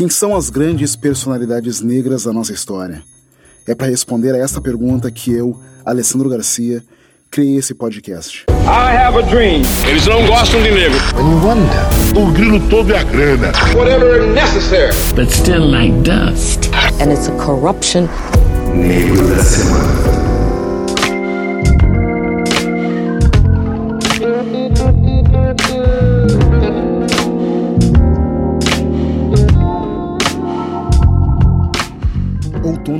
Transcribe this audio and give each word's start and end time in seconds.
Quem 0.00 0.08
são 0.08 0.34
as 0.34 0.48
grandes 0.48 0.96
personalidades 0.96 1.82
negras 1.82 2.24
da 2.24 2.32
nossa 2.32 2.54
história? 2.54 3.02
É 3.68 3.74
para 3.74 3.88
responder 3.88 4.34
a 4.34 4.38
essa 4.38 4.58
pergunta 4.58 5.10
que 5.10 5.30
eu, 5.30 5.54
Alessandro 5.84 6.30
Garcia, 6.30 6.82
criei 7.30 7.58
esse 7.58 7.74
podcast. 7.74 8.46
I 8.48 8.96
have 8.96 9.18
a 9.18 9.20
dream. 9.20 9.60
Eles 9.86 10.06
não 10.06 10.26
gostam 10.26 10.62
de 10.62 10.70
negro. 10.70 10.98
O 12.16 12.32
grilo 12.32 12.66
todo 12.70 12.94
é 12.94 12.98
a 12.98 13.04
grana. 13.04 13.52
Whatever 13.76 14.26
necessary. 14.28 14.96
But 15.14 15.30
still 15.30 15.70
like 15.70 15.92
dust. 16.02 16.70
And 16.98 17.12
it's 17.12 17.28
a 17.28 17.32
corruption. 17.32 18.08
Negro 18.74 19.28
da 19.28 19.44
semana. 19.44 20.29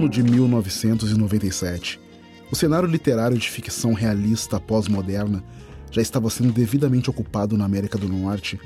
Outono 0.01 0.09
de 0.09 0.23
1997. 0.23 2.01
O 2.51 2.57
cenário 2.57 2.89
literário 2.89 3.37
de 3.37 3.51
ficção 3.51 3.93
realista 3.93 4.59
pós-moderna 4.59 5.45
já 5.91 6.01
estava 6.01 6.31
sendo 6.31 6.53
devidamente 6.55 7.11
ocupado 7.11 7.55
na 7.55 7.67
América 7.67 7.99
do 7.99 8.09
Norte 8.09 8.59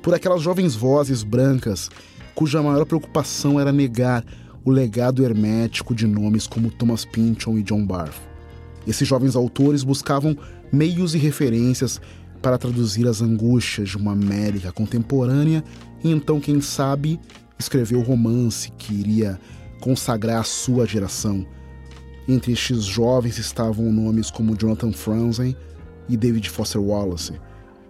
por 0.00 0.14
aquelas 0.14 0.42
jovens 0.42 0.76
vozes 0.76 1.24
brancas 1.24 1.90
cuja 2.36 2.62
maior 2.62 2.84
preocupação 2.86 3.58
era 3.58 3.72
negar 3.72 4.24
o 4.64 4.70
legado 4.70 5.24
hermético 5.24 5.92
de 5.92 6.06
nomes 6.06 6.46
como 6.46 6.70
Thomas 6.70 7.04
Pynchon 7.04 7.58
e 7.58 7.64
John 7.64 7.84
Barth. 7.84 8.20
Esses 8.86 9.08
jovens 9.08 9.34
autores 9.34 9.82
buscavam 9.82 10.38
meios 10.72 11.16
e 11.16 11.18
referências 11.18 12.00
para 12.40 12.58
traduzir 12.58 13.08
as 13.08 13.20
angústias 13.20 13.88
de 13.88 13.96
uma 13.96 14.12
América 14.12 14.70
contemporânea 14.70 15.64
e 16.04 16.12
então, 16.12 16.38
quem 16.38 16.60
sabe, 16.60 17.18
escrever 17.58 17.96
o 17.96 18.02
romance 18.02 18.70
que 18.78 18.94
iria 18.94 19.40
consagrar 19.80 20.40
a 20.40 20.44
sua 20.44 20.86
geração. 20.86 21.46
Entre 22.28 22.52
estes 22.52 22.84
jovens 22.84 23.38
estavam 23.38 23.92
nomes 23.92 24.30
como 24.30 24.56
Jonathan 24.56 24.92
Franzen 24.92 25.56
e 26.08 26.16
David 26.16 26.50
Foster 26.50 26.80
Wallace, 26.80 27.34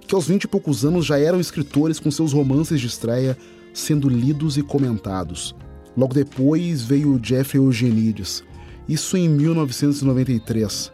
que 0.06 0.14
aos 0.14 0.28
vinte 0.28 0.44
e 0.44 0.48
poucos 0.48 0.84
anos 0.84 1.06
já 1.06 1.18
eram 1.18 1.40
escritores 1.40 1.98
com 1.98 2.10
seus 2.10 2.32
romances 2.32 2.80
de 2.80 2.86
estreia 2.86 3.36
sendo 3.72 4.08
lidos 4.08 4.56
e 4.56 4.62
comentados. 4.62 5.54
Logo 5.96 6.14
depois 6.14 6.82
veio 6.82 7.20
Jeffrey 7.22 7.62
Eugenides, 7.62 8.44
isso 8.88 9.16
em 9.16 9.28
1993. 9.28 10.92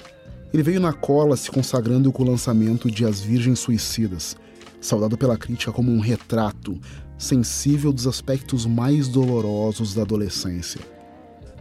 Ele 0.53 0.63
veio 0.63 0.81
na 0.81 0.93
cola 0.93 1.37
se 1.37 1.51
consagrando 1.51 2.13
com 2.13 2.23
o 2.23 2.27
lançamento 2.27 2.91
de 2.91 3.05
As 3.05 3.21
Virgens 3.21 3.59
Suicidas, 3.59 4.37
saudado 4.83 5.17
pela 5.17 5.39
crítica 5.39 5.73
como 5.73 5.91
um 5.91 6.01
retrato 6.01 6.79
sensível 7.17 7.93
dos 7.93 8.07
aspectos 8.07 8.67
mais 8.67 9.09
dolorosos 9.09 9.95
da 9.95 10.03
adolescência. 10.03 10.81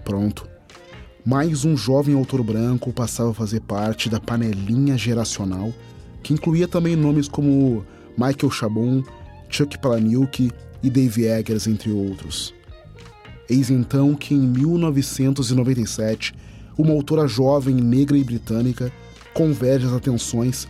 Pronto. 0.04 0.50
Mais 1.24 1.64
um 1.64 1.78
jovem 1.78 2.16
autor 2.16 2.44
branco 2.44 2.92
passava 2.92 3.30
a 3.30 3.34
fazer 3.34 3.62
parte 3.62 4.10
da 4.10 4.20
panelinha 4.20 4.98
geracional, 4.98 5.72
que 6.24 6.34
incluía 6.34 6.68
também 6.68 6.96
nomes 6.96 7.28
como 7.28 7.86
Michael 8.18 8.52
Chabon, 8.52 9.04
Chuck 9.48 9.78
Palahniuk 9.78 10.52
e 10.82 10.90
Dave 10.90 11.28
Eggers, 11.28 11.68
entre 11.68 11.92
outros. 11.92 12.56
Eis 13.48 13.70
então 13.70 14.16
que 14.16 14.34
em 14.34 14.40
1997, 14.40 16.34
uma 16.76 16.94
autora 16.94 17.28
jovem, 17.28 17.76
negra 17.76 18.18
e 18.18 18.24
britânica 18.24 18.92
converge 19.34 19.86
as 19.86 19.94
atenções 19.94 20.68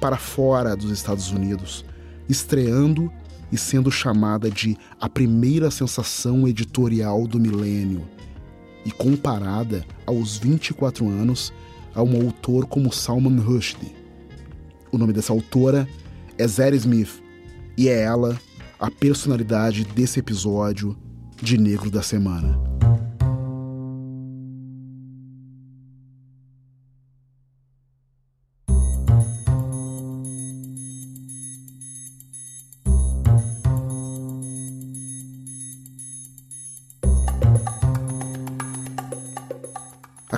para 0.00 0.18
fora 0.18 0.76
dos 0.76 0.90
Estados 0.90 1.30
Unidos, 1.30 1.84
estreando 2.28 3.12
e 3.50 3.58
sendo 3.58 3.90
chamada 3.90 4.50
de 4.50 4.76
a 5.00 5.08
primeira 5.08 5.70
sensação 5.70 6.48
editorial 6.48 7.26
do 7.26 7.38
milênio, 7.38 8.02
e 8.84 8.90
comparada 8.90 9.84
aos 10.06 10.36
24 10.36 11.08
anos 11.08 11.52
a 11.94 12.02
um 12.02 12.16
autor 12.16 12.66
como 12.66 12.92
Salman 12.92 13.38
Rushdie. 13.38 13.94
O 14.92 14.98
nome 14.98 15.12
dessa 15.12 15.32
autora 15.32 15.88
é 16.36 16.46
Zadie 16.46 16.78
Smith, 16.78 17.22
e 17.76 17.88
é 17.88 18.02
ela 18.02 18.38
a 18.78 18.90
personalidade 18.90 19.84
desse 19.84 20.18
episódio 20.18 20.96
de 21.40 21.56
Negro 21.56 21.90
da 21.90 22.02
Semana. 22.02 22.73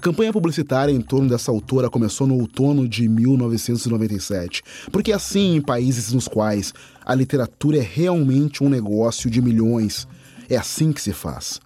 Campanha 0.06 0.32
publicitária 0.32 0.92
em 0.92 1.00
torno 1.00 1.28
dessa 1.28 1.50
autora 1.50 1.90
começou 1.90 2.28
no 2.28 2.38
outono 2.38 2.86
de 2.86 3.08
1997, 3.08 4.62
porque 4.92 5.10
assim, 5.10 5.56
em 5.56 5.60
países 5.60 6.12
nos 6.12 6.28
quais 6.28 6.72
a 7.04 7.12
literatura 7.12 7.78
é 7.78 7.80
realmente 7.80 8.62
um 8.62 8.68
negócio 8.68 9.28
de 9.28 9.42
milhões, 9.42 10.06
é 10.48 10.56
assim 10.56 10.92
que 10.92 11.02
se 11.02 11.12
faz. 11.12 11.60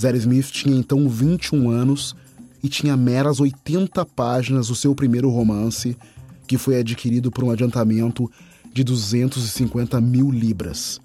Zadie 0.00 0.20
Smith 0.20 0.52
tinha 0.52 0.76
então 0.76 1.08
21 1.08 1.68
anos 1.68 2.14
e 2.62 2.68
tinha 2.68 2.96
meras 2.96 3.40
80 3.40 4.06
páginas 4.06 4.68
do 4.68 4.76
seu 4.76 4.94
primeiro 4.94 5.28
romance, 5.28 5.96
que 6.46 6.56
foi 6.56 6.78
adquirido 6.78 7.28
por 7.28 7.42
um 7.42 7.50
adiantamento 7.50 8.30
de 8.72 8.84
250 8.84 10.00
mil 10.00 10.30
libras. 10.30 11.00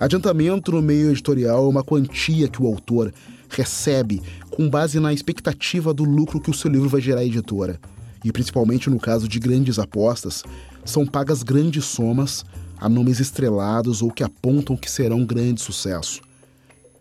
Adiantamento 0.00 0.72
no 0.72 0.82
meio 0.82 1.12
editorial 1.12 1.66
é 1.66 1.68
uma 1.68 1.84
quantia 1.84 2.48
que 2.48 2.60
o 2.60 2.66
autor 2.66 3.14
recebe 3.48 4.22
com 4.50 4.68
base 4.68 4.98
na 5.00 5.12
expectativa 5.12 5.92
do 5.92 6.04
lucro 6.04 6.40
que 6.40 6.50
o 6.50 6.54
seu 6.54 6.70
livro 6.70 6.88
vai 6.88 7.00
gerar 7.00 7.20
à 7.20 7.24
editora. 7.24 7.80
E 8.24 8.32
principalmente 8.32 8.90
no 8.90 8.98
caso 8.98 9.28
de 9.28 9.38
grandes 9.38 9.78
apostas, 9.78 10.42
são 10.84 11.06
pagas 11.06 11.42
grandes 11.42 11.84
somas 11.84 12.44
a 12.78 12.88
nomes 12.88 13.20
estrelados 13.20 14.02
ou 14.02 14.10
que 14.10 14.24
apontam 14.24 14.76
que 14.76 14.90
serão 14.90 15.18
um 15.18 15.26
grande 15.26 15.60
sucesso. 15.60 16.20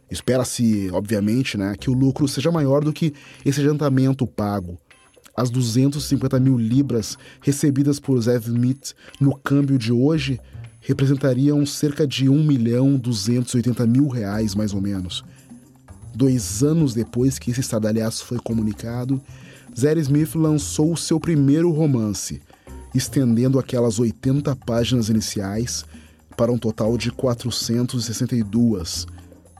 Espera-se, 0.09 0.89
obviamente, 0.91 1.57
né, 1.57 1.75
que 1.79 1.89
o 1.89 1.93
lucro 1.93 2.27
seja 2.27 2.51
maior 2.51 2.83
do 2.83 2.93
que 2.93 3.13
esse 3.43 3.59
adiantamento 3.59 4.27
pago. 4.27 4.77
As 5.35 5.49
250 5.49 6.39
mil 6.39 6.57
libras 6.57 7.17
recebidas 7.41 7.99
por 7.99 8.21
Zev 8.21 8.47
Smith 8.47 8.93
no 9.19 9.35
câmbio 9.35 9.77
de 9.77 9.91
hoje 9.91 10.39
representariam 10.79 11.65
cerca 11.65 12.05
de 12.07 12.29
1 12.29 12.43
milhão 12.43 12.95
280 12.95 13.85
mil 13.87 14.07
reais, 14.07 14.53
mais 14.53 14.73
ou 14.73 14.79
menos. 14.79 15.25
Dois 16.15 16.63
anos 16.63 16.93
depois 16.93 17.37
que 17.37 17.51
esse 17.51 17.59
estadalhaço 17.59 18.23
foi 18.25 18.39
comunicado, 18.39 19.21
Zadie 19.77 20.01
Smith 20.01 20.33
lançou 20.35 20.93
o 20.93 20.97
seu 20.97 21.19
primeiro 21.19 21.69
romance, 21.71 22.41
estendendo 22.93 23.59
aquelas 23.59 23.99
80 23.99 24.55
páginas 24.55 25.09
iniciais 25.09 25.83
para 26.37 26.53
um 26.53 26.57
total 26.57 26.97
de 26.97 27.11
462. 27.11 29.05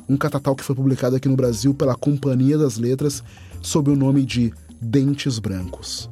Um 0.07 0.15
catatal 0.15 0.55
que 0.55 0.63
foi 0.63 0.75
publicado 0.75 1.17
aqui 1.17 1.27
no 1.27 1.35
Brasil 1.35 1.73
pela 1.73 1.93
Companhia 1.93 2.57
das 2.57 2.77
Letras 2.77 3.21
sob 3.61 3.91
o 3.91 3.95
nome 3.95 4.23
de 4.23 4.53
Dentes 4.79 5.39
Brancos. 5.39 6.09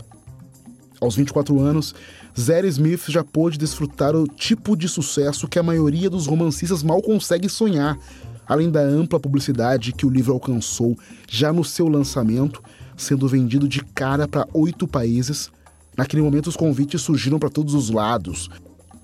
Aos 1.00 1.16
24 1.16 1.58
anos, 1.62 1.96
Zadie 2.38 2.70
Smith 2.70 3.06
já 3.08 3.24
pôde 3.24 3.58
desfrutar 3.58 4.14
o 4.14 4.28
tipo 4.28 4.76
de 4.76 4.90
sucesso 4.90 5.48
que 5.48 5.60
a 5.60 5.64
maioria 5.64 6.10
dos 6.10 6.28
romancistas 6.28 6.84
mal 6.84 7.02
consegue 7.02 7.48
sonhar, 7.48 7.98
além 8.48 8.70
da 8.70 8.82
ampla 8.82 9.20
publicidade 9.20 9.94
que 9.94 10.06
o 10.06 10.10
livro 10.10 10.34
alcançou 10.34 10.98
já 11.30 11.52
no 11.52 11.64
seu 11.64 11.88
lançamento, 11.88 12.62
sendo 12.98 13.28
vendido 13.28 13.68
de 13.68 13.84
cara 13.84 14.28
para 14.28 14.48
oito 14.54 14.88
países. 14.88 15.50
Naquele 15.98 16.22
momento, 16.22 16.48
os 16.48 16.56
convites 16.56 17.02
surgiram 17.02 17.40
para 17.40 17.50
todos 17.50 17.74
os 17.74 17.90
lados. 17.90 18.50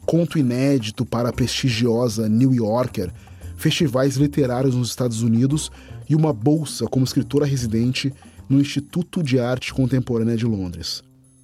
Conto 0.06 0.40
inédito 0.40 1.06
para 1.06 1.30
a 1.30 1.34
prestigiosa 1.34 2.28
New 2.28 2.54
Yorker, 2.54 3.12
festivais 3.56 4.16
literários 4.16 4.76
nos 4.76 4.90
Estados 4.90 5.22
Unidos 5.22 5.72
e 6.10 6.16
uma 6.16 6.34
bolsa 6.34 6.86
como 6.88 7.06
escritora 7.06 7.46
residente 7.46 8.12
no 8.50 8.60
Instituto 8.60 9.22
de 9.22 9.40
Arte 9.40 9.74
Contemporânea 9.74 10.36
de 10.36 10.46
Londres. 10.46 11.04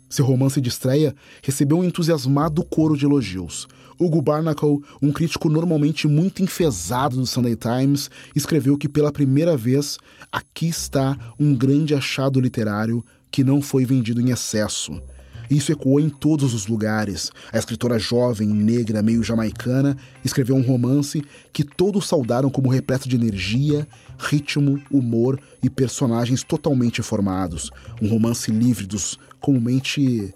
Seu 0.09 0.25
romance 0.25 0.59
de 0.59 0.69
estreia 0.69 1.15
recebeu 1.43 1.77
um 1.77 1.83
entusiasmado 1.83 2.63
coro 2.63 2.97
de 2.97 3.05
elogios. 3.05 3.67
Hugo 3.99 4.21
Barnacle, 4.21 4.81
um 5.01 5.11
crítico 5.11 5.49
normalmente 5.49 6.07
muito 6.07 6.43
enfesado 6.43 7.17
do 7.17 7.25
Sunday 7.25 7.55
Times, 7.55 8.09
escreveu 8.35 8.77
que 8.77 8.89
pela 8.89 9.11
primeira 9.11 9.55
vez 9.55 9.97
aqui 10.31 10.67
está 10.67 11.17
um 11.39 11.55
grande 11.55 11.93
achado 11.93 12.39
literário 12.39 13.03
que 13.31 13.43
não 13.43 13.61
foi 13.61 13.85
vendido 13.85 14.21
em 14.21 14.31
excesso. 14.31 15.01
Isso 15.49 15.71
ecoou 15.71 15.99
em 15.99 16.09
todos 16.09 16.53
os 16.53 16.67
lugares. 16.67 17.31
A 17.51 17.57
escritora 17.57 17.99
jovem, 17.99 18.47
negra, 18.47 19.01
meio 19.01 19.23
jamaicana, 19.23 19.95
escreveu 20.23 20.55
um 20.55 20.61
romance 20.61 21.23
que 21.53 21.63
todos 21.63 22.07
saudaram 22.07 22.49
como 22.49 22.69
repleto 22.69 23.07
de 23.07 23.15
energia, 23.15 23.87
ritmo, 24.17 24.81
humor 24.89 25.39
e 25.61 25.69
personagens 25.69 26.43
totalmente 26.43 27.01
formados. 27.01 27.69
Um 28.01 28.09
romance 28.09 28.51
livre 28.51 28.85
dos 28.85 29.19
comumente 29.39 30.33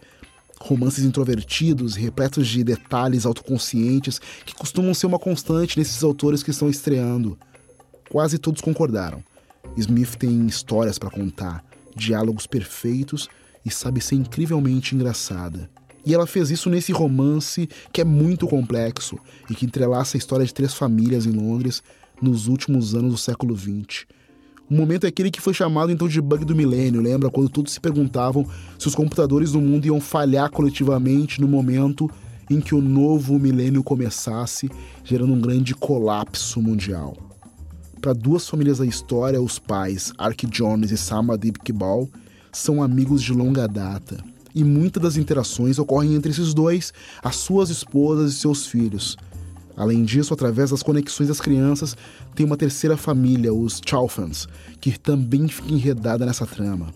romances 0.62 1.04
introvertidos, 1.04 1.96
repletos 1.96 2.48
de 2.48 2.64
detalhes 2.64 3.26
autoconscientes 3.26 4.20
que 4.46 4.54
costumam 4.54 4.94
ser 4.94 5.06
uma 5.06 5.20
constante 5.20 5.78
nesses 5.78 6.04
autores 6.04 6.44
que 6.44 6.52
estão 6.52 6.70
estreando. 6.70 7.38
Quase 8.10 8.38
todos 8.38 8.62
concordaram. 8.62 9.24
Smith 9.78 10.16
tem 10.16 10.46
histórias 10.48 10.98
para 10.98 11.10
contar, 11.10 11.64
diálogos 11.96 12.48
perfeitos 12.48 13.30
e 13.66 13.72
sabe 13.72 14.02
ser 14.02 14.16
incrivelmente 14.16 14.96
engraçada. 14.96 15.70
E 16.06 16.14
ela 16.14 16.26
fez 16.26 16.50
isso 16.50 16.70
nesse 16.70 16.92
romance 16.92 17.70
que 17.92 18.02
é 18.02 18.04
muito 18.04 18.48
complexo 18.48 19.18
e 19.50 19.56
que 19.56 19.66
entrelaça 19.66 20.18
a 20.18 20.20
história 20.20 20.46
de 20.46 20.54
três 20.54 20.74
famílias 20.74 21.26
em 21.26 21.32
Londres 21.32 21.84
nos 22.22 22.48
últimos 22.48 22.96
anos 22.96 23.12
do 23.12 23.18
século 23.18 23.56
XX. 23.56 24.06
O 24.70 24.76
momento 24.76 25.06
é 25.06 25.08
aquele 25.08 25.32
que 25.32 25.42
foi 25.42 25.54
chamado 25.54 25.92
então 25.92 26.08
de 26.08 26.22
bug 26.22 26.46
do 26.46 26.56
milênio, 26.56 27.02
lembra? 27.02 27.30
Quando 27.32 27.50
todos 27.50 27.74
se 27.74 27.80
perguntavam 27.80 28.46
se 28.78 28.88
os 28.88 28.94
computadores 28.94 29.54
do 29.54 29.60
mundo 29.60 29.88
iam 29.88 30.00
falhar 30.00 30.52
coletivamente 30.52 31.42
no 31.42 31.48
momento 31.48 32.10
em 32.50 32.62
que 32.62 32.76
o 32.76 32.82
novo 32.82 33.40
milênio 33.40 33.84
começasse, 33.84 34.70
gerando 35.04 35.34
um 35.34 35.42
grande 35.42 35.74
colapso 35.74 36.62
mundial. 36.62 37.18
Para 38.00 38.14
duas 38.14 38.48
famílias 38.48 38.78
da 38.78 38.86
história, 38.86 39.42
os 39.42 39.58
pais, 39.58 40.14
Ark 40.18 40.46
Jones 40.46 40.92
e 40.92 40.98
Samadip 40.98 41.60
Kibal, 41.60 42.08
são 42.52 42.82
amigos 42.82 43.24
de 43.24 43.34
longa 43.34 43.68
data. 43.68 44.24
E 44.54 44.64
muitas 44.64 45.02
das 45.02 45.18
interações 45.18 45.80
ocorrem 45.80 46.14
entre 46.14 46.32
esses 46.32 46.54
dois, 46.54 46.94
as 47.24 47.36
suas 47.36 47.70
esposas 47.70 48.34
e 48.34 48.36
seus 48.36 48.68
filhos. 48.68 49.18
Além 49.80 50.04
disso, 50.04 50.34
através 50.34 50.72
das 50.72 50.84
conexões 50.84 51.30
das 51.30 51.40
crianças, 51.40 51.96
tem 52.36 52.46
uma 52.46 52.58
terceira 52.58 52.98
família, 52.98 53.54
os 53.54 53.80
Chalfans, 53.84 54.46
que 54.82 55.00
também 55.00 55.48
fica 55.48 55.72
enredada 55.72 56.26
nessa 56.26 56.46
trama. 56.46 56.94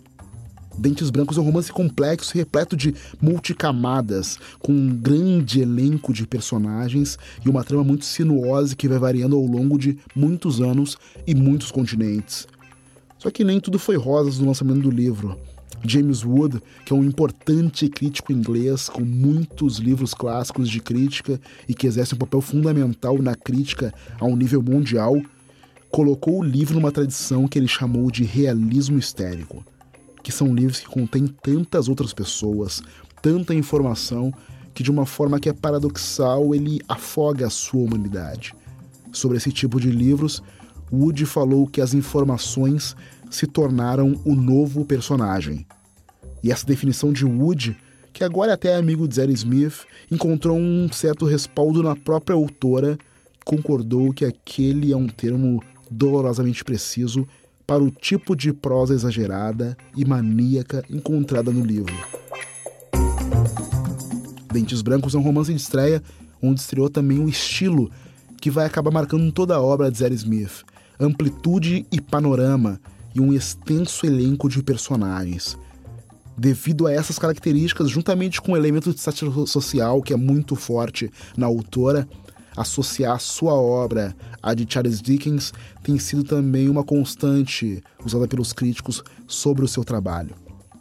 Dentes 0.77 1.09
Brancos 1.09 1.37
é 1.37 1.39
um 1.39 1.45
romance 1.45 1.71
complexo, 1.71 2.37
repleto 2.37 2.75
de 2.75 2.93
multicamadas, 3.21 4.37
com 4.59 4.73
um 4.73 4.89
grande 4.89 5.61
elenco 5.61 6.11
de 6.11 6.27
personagens 6.27 7.17
e 7.45 7.49
uma 7.49 7.63
trama 7.63 7.85
muito 7.85 8.03
sinuosa 8.03 8.75
que 8.75 8.89
vai 8.89 8.99
variando 8.99 9.37
ao 9.37 9.45
longo 9.45 9.79
de 9.79 9.97
muitos 10.13 10.59
anos 10.59 10.97
e 11.25 11.33
muitos 11.33 11.71
continentes. 11.71 12.45
Só 13.17 13.31
que 13.31 13.45
nem 13.45 13.61
tudo 13.61 13.79
foi 13.79 13.95
rosas 13.95 14.39
no 14.39 14.47
lançamento 14.47 14.81
do 14.81 14.91
livro. 14.91 15.39
James 15.85 16.23
Wood, 16.23 16.61
que 16.85 16.93
é 16.93 16.95
um 16.95 17.03
importante 17.03 17.89
crítico 17.89 18.31
inglês 18.31 18.89
com 18.89 19.01
muitos 19.01 19.77
livros 19.77 20.13
clássicos 20.13 20.69
de 20.69 20.79
crítica 20.79 21.39
e 21.67 21.73
que 21.73 21.87
exerce 21.87 22.15
um 22.15 22.17
papel 22.17 22.41
fundamental 22.41 23.17
na 23.21 23.35
crítica 23.35 23.93
a 24.19 24.25
um 24.25 24.35
nível 24.35 24.61
mundial, 24.61 25.21
colocou 25.91 26.39
o 26.39 26.43
livro 26.43 26.75
numa 26.75 26.91
tradição 26.91 27.47
que 27.47 27.59
ele 27.59 27.67
chamou 27.67 28.09
de 28.09 28.23
realismo 28.23 28.97
histérico, 28.97 29.63
que 30.23 30.31
são 30.31 30.55
livros 30.55 30.79
que 30.79 30.87
contêm 30.87 31.27
tantas 31.27 31.87
outras 31.87 32.13
pessoas, 32.13 32.81
tanta 33.21 33.53
informação, 33.53 34.33
que 34.73 34.81
de 34.81 34.89
uma 34.89 35.05
forma 35.05 35.39
que 35.39 35.49
é 35.49 35.53
paradoxal 35.53 36.55
ele 36.55 36.81
afoga 36.87 37.45
a 37.45 37.49
sua 37.49 37.83
humanidade. 37.83 38.55
Sobre 39.11 39.37
esse 39.37 39.51
tipo 39.51 39.79
de 39.79 39.91
livros, 39.91 40.41
Wood 40.91 41.25
falou 41.25 41.67
que 41.67 41.81
as 41.81 41.93
informações 41.93 42.95
se 43.35 43.47
tornaram 43.47 44.19
o 44.25 44.35
novo 44.35 44.85
personagem. 44.85 45.65
E 46.43 46.51
essa 46.51 46.65
definição 46.65 47.13
de 47.13 47.25
Wood, 47.25 47.75
que 48.11 48.23
agora 48.23 48.51
é 48.51 48.53
até 48.53 48.75
amigo 48.75 49.07
de 49.07 49.15
Zadie 49.15 49.33
Smith, 49.33 49.85
encontrou 50.11 50.57
um 50.57 50.89
certo 50.91 51.25
respaldo 51.25 51.81
na 51.81 51.95
própria 51.95 52.35
autora, 52.35 52.97
que 52.97 53.45
concordou 53.45 54.13
que 54.13 54.25
aquele 54.25 54.91
é 54.91 54.97
um 54.97 55.07
termo 55.07 55.63
dolorosamente 55.89 56.63
preciso 56.63 57.27
para 57.65 57.81
o 57.81 57.89
tipo 57.89 58.35
de 58.35 58.51
prosa 58.51 58.93
exagerada 58.93 59.77
e 59.95 60.03
maníaca 60.05 60.83
encontrada 60.89 61.49
no 61.49 61.65
livro. 61.65 61.95
Dentes 64.51 64.81
Brancos 64.81 65.15
é 65.15 65.17
um 65.17 65.21
romance 65.23 65.51
de 65.51 65.59
estreia 65.59 66.03
onde 66.41 66.59
estreou 66.59 66.89
também 66.89 67.19
um 67.19 67.27
estilo 67.27 67.89
que 68.41 68.51
vai 68.51 68.65
acabar 68.65 68.91
marcando 68.91 69.31
toda 69.31 69.55
a 69.55 69.61
obra 69.61 69.89
de 69.89 69.97
Zadie 69.97 70.17
Smith. 70.17 70.63
Amplitude 70.99 71.85
e 71.91 72.01
panorama, 72.01 72.79
e 73.13 73.19
um 73.19 73.33
extenso 73.33 74.05
elenco 74.05 74.49
de 74.49 74.61
personagens. 74.63 75.57
Devido 76.37 76.87
a 76.87 76.91
essas 76.91 77.19
características, 77.19 77.89
juntamente 77.89 78.41
com 78.41 78.53
o 78.53 78.57
elemento 78.57 78.93
de 78.93 78.99
sátira 78.99 79.31
social 79.45 80.01
que 80.01 80.13
é 80.13 80.17
muito 80.17 80.55
forte 80.55 81.11
na 81.37 81.45
autora, 81.45 82.07
associar 82.57 83.19
sua 83.19 83.53
obra 83.53 84.15
à 84.41 84.53
de 84.53 84.65
Charles 84.67 85.01
Dickens 85.01 85.53
tem 85.83 85.97
sido 85.99 86.23
também 86.23 86.69
uma 86.69 86.83
constante 86.83 87.83
usada 88.03 88.27
pelos 88.27 88.53
críticos 88.53 89.03
sobre 89.27 89.63
o 89.63 89.67
seu 89.67 89.83
trabalho. 89.83 90.35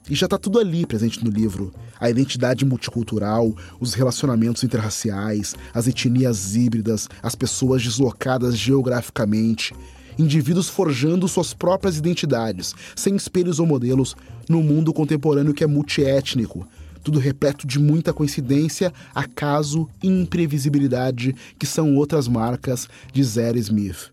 E 0.08 0.14
já 0.14 0.26
está 0.26 0.36
tudo 0.36 0.58
ali 0.58 0.84
presente 0.84 1.24
no 1.24 1.30
livro: 1.30 1.72
a 2.00 2.10
identidade 2.10 2.64
multicultural, 2.64 3.54
os 3.78 3.94
relacionamentos 3.94 4.64
interraciais, 4.64 5.54
as 5.72 5.86
etnias 5.86 6.56
híbridas, 6.56 7.08
as 7.22 7.34
pessoas 7.34 7.82
deslocadas 7.82 8.56
geograficamente, 8.56 9.74
indivíduos 10.18 10.68
forjando 10.68 11.28
suas 11.28 11.54
próprias 11.54 11.96
identidades, 11.96 12.74
sem 12.94 13.16
espelhos 13.16 13.58
ou 13.58 13.66
modelos, 13.66 14.16
no 14.48 14.62
mundo 14.62 14.92
contemporâneo 14.92 15.54
que 15.54 15.64
é 15.64 15.66
multiétnico, 15.66 16.66
tudo 17.02 17.18
repleto 17.18 17.66
de 17.66 17.78
muita 17.78 18.12
coincidência, 18.12 18.92
acaso 19.14 19.88
e 20.02 20.08
imprevisibilidade, 20.08 21.34
que 21.58 21.66
são 21.66 21.96
outras 21.96 22.28
marcas 22.28 22.88
de 23.12 23.22
Zé 23.22 23.52
Smith. 23.56 24.12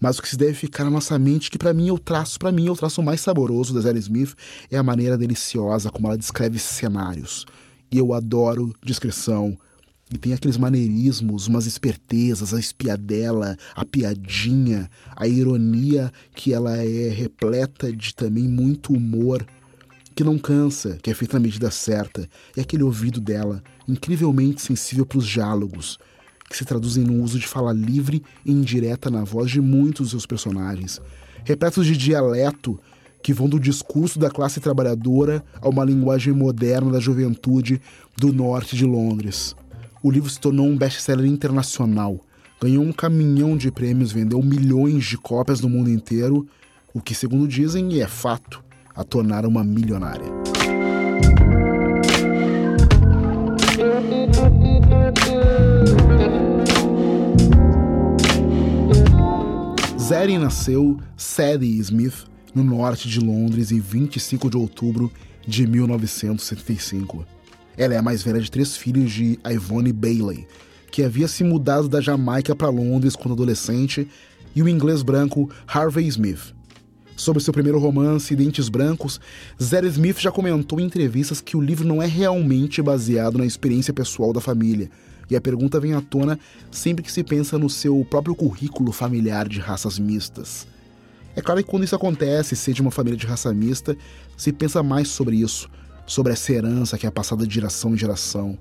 Mas 0.00 0.18
o 0.18 0.22
que 0.22 0.28
se 0.28 0.36
deve 0.36 0.54
ficar 0.54 0.84
na 0.84 0.90
nossa 0.90 1.18
mente, 1.18 1.50
que 1.50 1.58
para 1.58 1.72
mim 1.72 1.88
eu 1.88 1.98
traço, 1.98 2.38
para 2.38 2.50
mim 2.50 2.68
o 2.68 2.76
traço 2.76 3.02
mais 3.02 3.20
saboroso 3.20 3.72
da 3.72 3.80
Zé 3.80 3.92
Smith, 3.98 4.34
é 4.70 4.76
a 4.76 4.82
maneira 4.82 5.16
deliciosa 5.16 5.90
como 5.90 6.08
ela 6.08 6.18
descreve 6.18 6.58
cenários. 6.58 7.46
E 7.92 7.98
eu 7.98 8.12
adoro 8.12 8.74
descrição, 8.82 9.56
e 10.12 10.18
tem 10.18 10.32
aqueles 10.32 10.56
maneirismos, 10.56 11.46
umas 11.46 11.66
espertezas, 11.66 12.52
a 12.52 12.60
espiadela, 12.60 13.56
a 13.74 13.84
piadinha, 13.84 14.90
a 15.16 15.26
ironia 15.26 16.12
que 16.34 16.52
ela 16.52 16.76
é 16.76 17.08
repleta 17.08 17.90
de 17.90 18.14
também 18.14 18.44
muito 18.44 18.92
humor, 18.92 19.44
que 20.14 20.22
não 20.22 20.38
cansa, 20.38 20.98
que 21.02 21.10
é 21.10 21.14
feita 21.14 21.38
na 21.38 21.42
medida 21.42 21.70
certa, 21.70 22.28
e 22.56 22.60
aquele 22.60 22.82
ouvido 22.82 23.20
dela, 23.20 23.62
incrivelmente 23.88 24.62
sensível 24.62 25.04
para 25.06 25.18
os 25.18 25.26
diálogos, 25.26 25.98
que 26.48 26.56
se 26.56 26.64
traduzem 26.64 27.02
no 27.02 27.22
uso 27.22 27.38
de 27.38 27.46
fala 27.46 27.72
livre 27.72 28.22
e 28.44 28.52
indireta 28.52 29.10
na 29.10 29.24
voz 29.24 29.50
de 29.50 29.60
muitos 29.60 30.02
dos 30.02 30.10
seus 30.10 30.26
personagens, 30.26 31.00
repletos 31.44 31.86
de 31.86 31.96
dialeto 31.96 32.78
que 33.22 33.32
vão 33.32 33.48
do 33.48 33.58
discurso 33.58 34.18
da 34.18 34.30
classe 34.30 34.60
trabalhadora 34.60 35.42
a 35.60 35.68
uma 35.68 35.82
linguagem 35.82 36.34
moderna 36.34 36.92
da 36.92 37.00
juventude 37.00 37.80
do 38.18 38.34
norte 38.34 38.76
de 38.76 38.84
Londres. 38.84 39.56
O 40.04 40.10
livro 40.10 40.28
se 40.28 40.38
tornou 40.38 40.66
um 40.66 40.76
best-seller 40.76 41.24
internacional, 41.24 42.20
ganhou 42.60 42.84
um 42.84 42.92
caminhão 42.92 43.56
de 43.56 43.70
prêmios, 43.70 44.12
vendeu 44.12 44.42
milhões 44.42 45.06
de 45.06 45.16
cópias 45.16 45.62
no 45.62 45.68
mundo 45.70 45.88
inteiro, 45.88 46.46
o 46.92 47.00
que, 47.00 47.14
segundo 47.14 47.48
dizem, 47.48 48.02
é 48.02 48.06
fato, 48.06 48.62
a 48.94 49.02
tornaram 49.02 49.48
uma 49.48 49.64
milionária. 49.64 50.26
Zeri 59.98 60.36
nasceu 60.36 61.00
Sadie 61.16 61.78
Smith 61.78 62.26
no 62.54 62.62
norte 62.62 63.08
de 63.08 63.20
Londres 63.20 63.72
em 63.72 63.80
25 63.80 64.50
de 64.50 64.58
outubro 64.58 65.10
de 65.48 65.66
1975. 65.66 67.33
Ela 67.76 67.94
é 67.94 67.96
a 67.96 68.02
mais 68.02 68.22
velha 68.22 68.40
de 68.40 68.50
três 68.50 68.76
filhos 68.76 69.10
de 69.10 69.38
Ivone 69.44 69.92
Bailey, 69.92 70.46
que 70.90 71.02
havia 71.02 71.26
se 71.26 71.42
mudado 71.42 71.88
da 71.88 72.00
Jamaica 72.00 72.54
para 72.54 72.68
Londres 72.68 73.16
quando 73.16 73.34
adolescente, 73.34 74.08
e 74.54 74.62
o 74.62 74.68
inglês 74.68 75.02
branco 75.02 75.50
Harvey 75.66 76.06
Smith. 76.06 76.54
Sobre 77.16 77.42
seu 77.42 77.52
primeiro 77.52 77.78
romance, 77.78 78.34
Dentes 78.34 78.68
Brancos, 78.68 79.20
Zed 79.62 79.86
Smith 79.88 80.18
já 80.18 80.30
comentou 80.30 80.80
em 80.80 80.84
entrevistas 80.84 81.40
que 81.40 81.56
o 81.56 81.60
livro 81.60 81.86
não 81.86 82.02
é 82.02 82.06
realmente 82.06 82.82
baseado 82.82 83.38
na 83.38 83.46
experiência 83.46 83.92
pessoal 83.92 84.32
da 84.32 84.40
família, 84.40 84.90
e 85.30 85.36
a 85.36 85.40
pergunta 85.40 85.80
vem 85.80 85.94
à 85.94 86.00
tona 86.00 86.38
sempre 86.70 87.04
que 87.04 87.10
se 87.10 87.22
pensa 87.24 87.58
no 87.58 87.70
seu 87.70 88.04
próprio 88.08 88.34
currículo 88.34 88.92
familiar 88.92 89.48
de 89.48 89.58
raças 89.58 89.98
mistas. 89.98 90.66
É 91.36 91.40
claro 91.40 91.62
que 91.62 91.70
quando 91.70 91.84
isso 91.84 91.96
acontece, 91.96 92.72
de 92.72 92.80
uma 92.80 92.90
família 92.90 93.18
de 93.18 93.26
raça 93.26 93.52
mista, 93.52 93.96
se 94.36 94.52
pensa 94.52 94.82
mais 94.82 95.08
sobre 95.08 95.36
isso, 95.36 95.68
sobre 96.06 96.32
essa 96.32 96.52
herança 96.52 96.98
que 96.98 97.06
é 97.06 97.10
passada 97.10 97.46
de 97.46 97.54
geração 97.54 97.94
em 97.94 97.98
geração. 97.98 98.58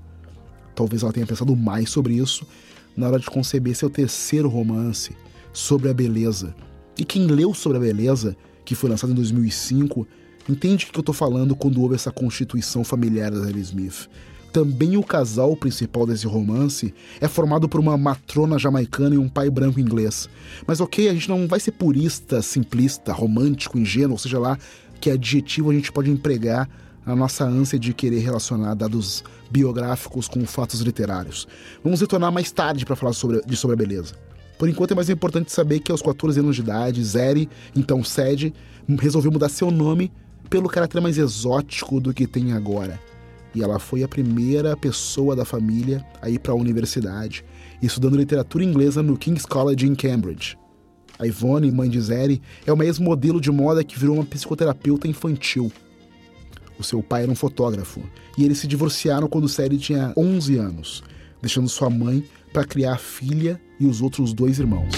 Talvez 0.75 1.03
ela 1.03 1.13
tenha 1.13 1.25
pensado 1.25 1.55
mais 1.55 1.89
sobre 1.89 2.15
isso 2.15 2.47
na 2.95 3.07
hora 3.07 3.19
de 3.19 3.25
conceber 3.25 3.75
seu 3.75 3.89
terceiro 3.89 4.47
romance, 4.47 5.15
Sobre 5.51 5.89
a 5.89 5.93
Beleza. 5.93 6.55
E 6.97 7.05
quem 7.05 7.27
leu 7.27 7.53
Sobre 7.53 7.77
a 7.77 7.81
Beleza, 7.81 8.35
que 8.65 8.75
foi 8.75 8.89
lançado 8.89 9.11
em 9.11 9.15
2005, 9.15 10.07
entende 10.49 10.85
o 10.85 10.91
que 10.91 10.97
eu 10.97 11.01
estou 11.01 11.13
falando 11.13 11.55
quando 11.55 11.81
ouve 11.81 11.95
essa 11.95 12.11
constituição 12.11 12.83
familiar 12.83 13.31
da 13.31 13.49
Ellie 13.49 13.61
Smith. 13.61 14.09
Também 14.51 14.97
o 14.97 15.03
casal 15.03 15.55
principal 15.55 16.05
desse 16.05 16.27
romance 16.27 16.93
é 17.19 17.27
formado 17.27 17.67
por 17.67 17.79
uma 17.79 17.97
matrona 17.97 18.59
jamaicana 18.59 19.15
e 19.15 19.17
um 19.17 19.27
pai 19.27 19.49
branco 19.49 19.79
inglês. 19.79 20.29
Mas 20.67 20.79
ok, 20.79 21.09
a 21.09 21.13
gente 21.13 21.27
não 21.27 21.47
vai 21.47 21.59
ser 21.59 21.71
purista, 21.71 22.39
simplista, 22.41 23.11
romântico, 23.11 23.79
ingênuo, 23.79 24.11
ou 24.11 24.19
seja 24.19 24.37
lá 24.37 24.57
que 25.01 25.09
adjetivo 25.09 25.71
a 25.71 25.73
gente 25.73 25.91
pode 25.91 26.11
empregar 26.11 26.69
a 27.05 27.15
nossa 27.15 27.45
ânsia 27.45 27.77
de 27.77 27.93
querer 27.93 28.19
relacionar 28.19 28.73
dados 28.75 29.23
biográficos 29.51 30.27
com 30.27 30.45
fatos 30.45 30.81
literários. 30.81 31.47
Vamos 31.83 32.01
retornar 32.01 32.31
mais 32.31 32.51
tarde 32.51 32.85
para 32.85 32.95
falar 32.95 33.13
sobre, 33.13 33.41
de 33.45 33.55
Sobre 33.55 33.73
a 33.73 33.77
Beleza. 33.77 34.15
Por 34.57 34.69
enquanto 34.69 34.91
é 34.91 34.95
mais 34.95 35.09
importante 35.09 35.51
saber 35.51 35.79
que 35.79 35.91
aos 35.91 36.01
14 36.01 36.39
anos 36.39 36.55
de 36.55 36.61
idade, 36.61 37.03
Zeri, 37.03 37.49
então 37.75 38.03
Sed, 38.03 38.53
resolveu 38.99 39.31
mudar 39.31 39.49
seu 39.49 39.69
nome 39.69 40.11
pelo 40.49 40.69
caráter 40.69 41.01
mais 41.01 41.17
exótico 41.17 41.99
do 41.99 42.13
que 42.13 42.27
tem 42.27 42.53
agora. 42.53 42.99
E 43.55 43.61
ela 43.61 43.77
foi 43.79 44.03
a 44.03 44.07
primeira 44.07 44.75
pessoa 44.75 45.35
da 45.35 45.45
família 45.45 46.05
a 46.21 46.29
ir 46.29 46.39
para 46.39 46.53
a 46.53 46.55
universidade, 46.55 47.43
estudando 47.81 48.17
literatura 48.17 48.63
inglesa 48.63 49.03
no 49.03 49.17
King's 49.17 49.45
College 49.45 49.87
em 49.87 49.95
Cambridge. 49.95 50.57
A 51.19 51.27
Ivone, 51.27 51.71
mãe 51.71 51.89
de 51.89 52.01
Zeri, 52.01 52.41
é 52.65 52.73
uma 52.73 52.85
ex-modelo 52.85 53.39
de 53.39 53.51
moda 53.51 53.83
que 53.83 53.99
virou 53.99 54.15
uma 54.15 54.25
psicoterapeuta 54.25 55.07
infantil. 55.07 55.71
O 56.77 56.83
seu 56.83 57.01
pai 57.03 57.23
era 57.23 57.31
um 57.31 57.35
fotógrafo 57.35 58.01
e 58.37 58.43
eles 58.43 58.57
se 58.57 58.67
divorciaram 58.67 59.27
quando 59.27 59.47
Zeri 59.47 59.77
tinha 59.77 60.13
11 60.17 60.57
anos, 60.57 61.03
deixando 61.41 61.69
sua 61.69 61.89
mãe 61.89 62.23
para 62.51 62.65
criar 62.65 62.93
a 62.93 62.97
filha 62.97 63.59
e 63.79 63.85
os 63.85 64.01
outros 64.01 64.33
dois 64.33 64.59
irmãos. 64.59 64.93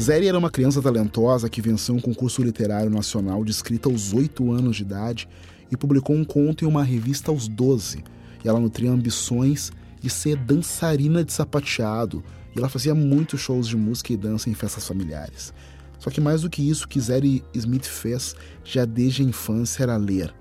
Zeri 0.00 0.28
era 0.28 0.38
uma 0.38 0.50
criança 0.50 0.80
talentosa 0.80 1.50
que 1.50 1.60
venceu 1.60 1.94
um 1.96 2.00
concurso 2.00 2.40
literário 2.40 2.88
nacional 2.88 3.44
de 3.44 3.50
escrita 3.50 3.88
aos 3.88 4.12
8 4.12 4.52
anos 4.52 4.76
de 4.76 4.82
idade 4.82 5.28
e 5.68 5.76
publicou 5.76 6.14
um 6.14 6.24
conto 6.24 6.64
em 6.64 6.68
uma 6.68 6.84
revista 6.84 7.32
aos 7.32 7.48
12. 7.48 8.04
E 8.44 8.48
ela 8.48 8.60
nutria 8.60 8.90
ambições 8.90 9.72
de 10.00 10.08
ser 10.08 10.36
dançarina 10.36 11.24
de 11.24 11.32
sapateado, 11.32 12.22
e 12.54 12.58
ela 12.58 12.68
fazia 12.68 12.94
muitos 12.94 13.40
shows 13.40 13.66
de 13.66 13.76
música 13.76 14.12
e 14.12 14.16
dança 14.16 14.48
em 14.48 14.54
festas 14.54 14.86
familiares. 14.86 15.52
Só 16.06 16.10
que 16.10 16.20
mais 16.20 16.42
do 16.42 16.48
que 16.48 16.62
isso, 16.62 16.84
o 16.84 16.88
que 16.88 17.00
Zeri 17.00 17.42
Smith 17.52 17.84
fez 17.84 18.36
já 18.62 18.84
desde 18.84 19.22
a 19.22 19.24
infância 19.24 19.82
era 19.82 19.96
ler. 19.96 20.32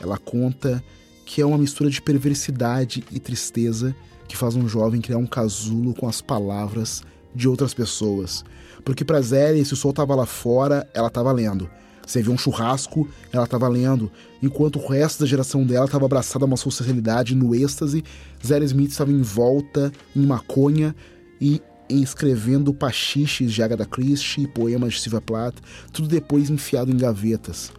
Ela 0.00 0.16
conta 0.16 0.80
que 1.26 1.42
é 1.42 1.44
uma 1.44 1.58
mistura 1.58 1.90
de 1.90 2.00
perversidade 2.00 3.02
e 3.10 3.18
tristeza 3.18 3.96
que 4.28 4.36
faz 4.36 4.54
um 4.54 4.68
jovem 4.68 5.00
criar 5.00 5.18
um 5.18 5.26
casulo 5.26 5.92
com 5.92 6.06
as 6.06 6.20
palavras 6.20 7.02
de 7.34 7.48
outras 7.48 7.74
pessoas. 7.74 8.44
Porque 8.84 9.04
para 9.04 9.20
Zélia, 9.20 9.64
se 9.64 9.72
o 9.72 9.76
sol 9.76 9.90
estava 9.90 10.14
lá 10.14 10.24
fora, 10.24 10.88
ela 10.94 11.08
estava 11.08 11.32
lendo. 11.32 11.68
Você 12.06 12.22
viu 12.22 12.32
um 12.32 12.38
churrasco, 12.38 13.08
ela 13.32 13.42
estava 13.42 13.66
lendo. 13.66 14.12
Enquanto 14.40 14.78
o 14.78 14.86
resto 14.86 15.18
da 15.18 15.26
geração 15.26 15.66
dela 15.66 15.86
estava 15.86 16.04
abraçada 16.04 16.44
a 16.44 16.46
uma 16.46 16.56
socialidade 16.56 17.34
no 17.34 17.56
êxtase, 17.56 18.04
Zélia 18.46 18.66
Smith 18.66 18.92
estava 18.92 19.10
em 19.10 19.20
volta, 19.20 19.90
em 20.14 20.24
maconha 20.24 20.94
e 21.40 21.60
escrevendo 21.90 22.74
pachiches 22.74 23.52
de 23.52 23.62
Agatha 23.62 23.84
Christie, 23.84 24.46
poemas 24.46 24.94
de 24.94 25.00
Silvia 25.00 25.20
Plath, 25.20 25.56
tudo 25.92 26.08
depois 26.08 26.50
enfiado 26.50 26.90
em 26.90 26.96
gavetas. 26.96 27.72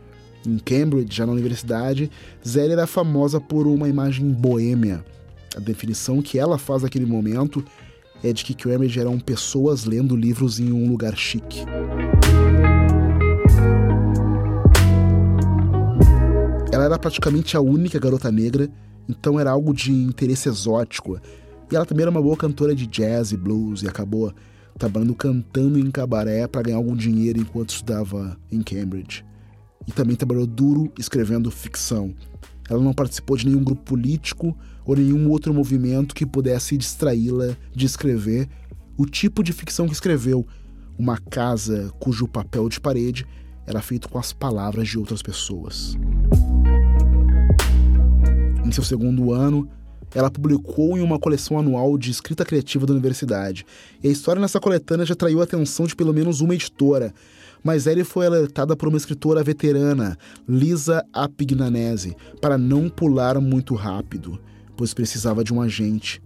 Em 0.46 0.58
Cambridge, 0.58 1.16
já 1.16 1.26
na 1.26 1.34
universidade, 1.34 2.10
Zélia 2.48 2.74
era 2.74 2.88
famosa 2.88 3.42
por 3.42 3.68
uma 3.68 3.90
imagem 3.90 4.32
boêmia. 4.32 5.04
A 5.56 5.60
definição 5.60 6.22
que 6.22 6.40
ela 6.40 6.58
faz 6.58 6.84
naquele 6.84 7.06
momento 7.06 7.64
é 8.24 8.32
de 8.32 8.44
que 8.44 8.54
Cambridge 8.54 9.00
eram 9.00 9.20
pessoas 9.20 9.86
lendo 9.86 10.16
livros 10.16 10.60
em 10.60 10.72
um 10.72 10.88
lugar 10.88 11.16
chique. 11.16 11.66
Ela 16.72 16.86
era 16.86 17.00
praticamente 17.00 17.58
a 17.58 17.62
única 17.62 18.00
garota 18.00 18.32
negra, 18.32 18.70
então 19.08 19.40
era 19.40 19.52
algo 19.52 19.74
de 19.74 19.92
interesse 19.92 20.48
exótico. 20.48 21.20
E 21.72 21.76
ela 21.76 21.86
também 21.86 22.04
era 22.04 22.12
uma 22.12 22.22
boa 22.22 22.36
cantora 22.36 22.74
de 22.76 22.88
jazz 22.88 23.32
e 23.32 23.38
blues 23.38 23.84
e 23.84 23.88
acabou 23.88 24.34
trabalhando 24.78 25.14
cantando 25.14 25.78
em 25.78 25.92
cabaré 25.92 26.48
para 26.48 26.62
ganhar 26.62 26.78
algum 26.78 26.96
dinheiro 26.96 27.40
enquanto 27.40 27.70
estudava 27.70 28.38
em 28.52 28.62
Cambridge. 28.62 29.26
E 29.88 29.92
também 29.92 30.16
trabalhou 30.16 30.48
duro 30.48 30.92
escrevendo 30.98 31.52
ficção. 31.52 32.14
Ela 32.70 32.82
não 32.82 32.94
participou 32.94 33.36
de 33.36 33.48
nenhum 33.48 33.64
grupo 33.64 33.84
político 33.84 34.58
ou 34.86 34.96
nenhum 34.96 35.30
outro 35.30 35.54
movimento 35.54 36.16
que 36.16 36.26
pudesse 36.26 36.78
distraí-la 36.78 37.56
de 37.76 37.86
escrever 37.86 38.48
o 38.98 39.06
tipo 39.06 39.42
de 39.44 39.54
ficção 39.54 39.88
que 39.88 39.94
escreveu, 39.94 40.46
uma 40.98 41.18
casa 41.18 41.90
cujo 42.00 42.28
papel 42.28 42.68
de 42.68 42.82
parede 42.82 43.26
era 43.66 43.82
feito 43.82 44.10
com 44.10 44.20
as 44.20 44.34
palavras 44.34 44.90
de 44.90 45.00
outras 45.00 45.22
pessoas. 45.22 45.96
Em 48.66 48.72
seu 48.72 48.84
segundo 48.84 49.32
ano, 49.32 49.70
ela 50.14 50.32
publicou 50.32 50.98
em 50.98 51.02
uma 51.02 51.20
coleção 51.20 51.60
anual 51.60 51.98
de 51.98 52.12
escrita 52.12 52.46
criativa 52.46 52.86
da 52.86 52.94
universidade. 52.94 53.66
E 54.04 54.08
a 54.08 54.12
história 54.12 54.42
nessa 54.42 54.60
coletânea 54.60 55.06
já 55.06 55.14
atraiu 55.14 55.42
a 55.42 55.44
atenção 55.44 55.86
de 55.86 55.96
pelo 55.96 56.14
menos 56.14 56.42
uma 56.42 56.56
editora, 56.56 57.14
mas 57.64 57.88
Ellie 57.88 58.04
foi 58.04 58.26
alertada 58.26 58.76
por 58.76 58.88
uma 58.88 58.98
escritora 58.98 59.44
veterana, 59.44 60.18
Lisa 60.48 61.06
Apignanese, 61.14 62.16
para 62.42 62.58
não 62.58 62.90
pular 62.90 63.40
muito 63.40 63.76
rápido, 63.76 64.40
pois 64.78 64.94
precisava 64.94 65.44
de 65.44 65.54
um 65.54 65.62
agente. 65.62 66.22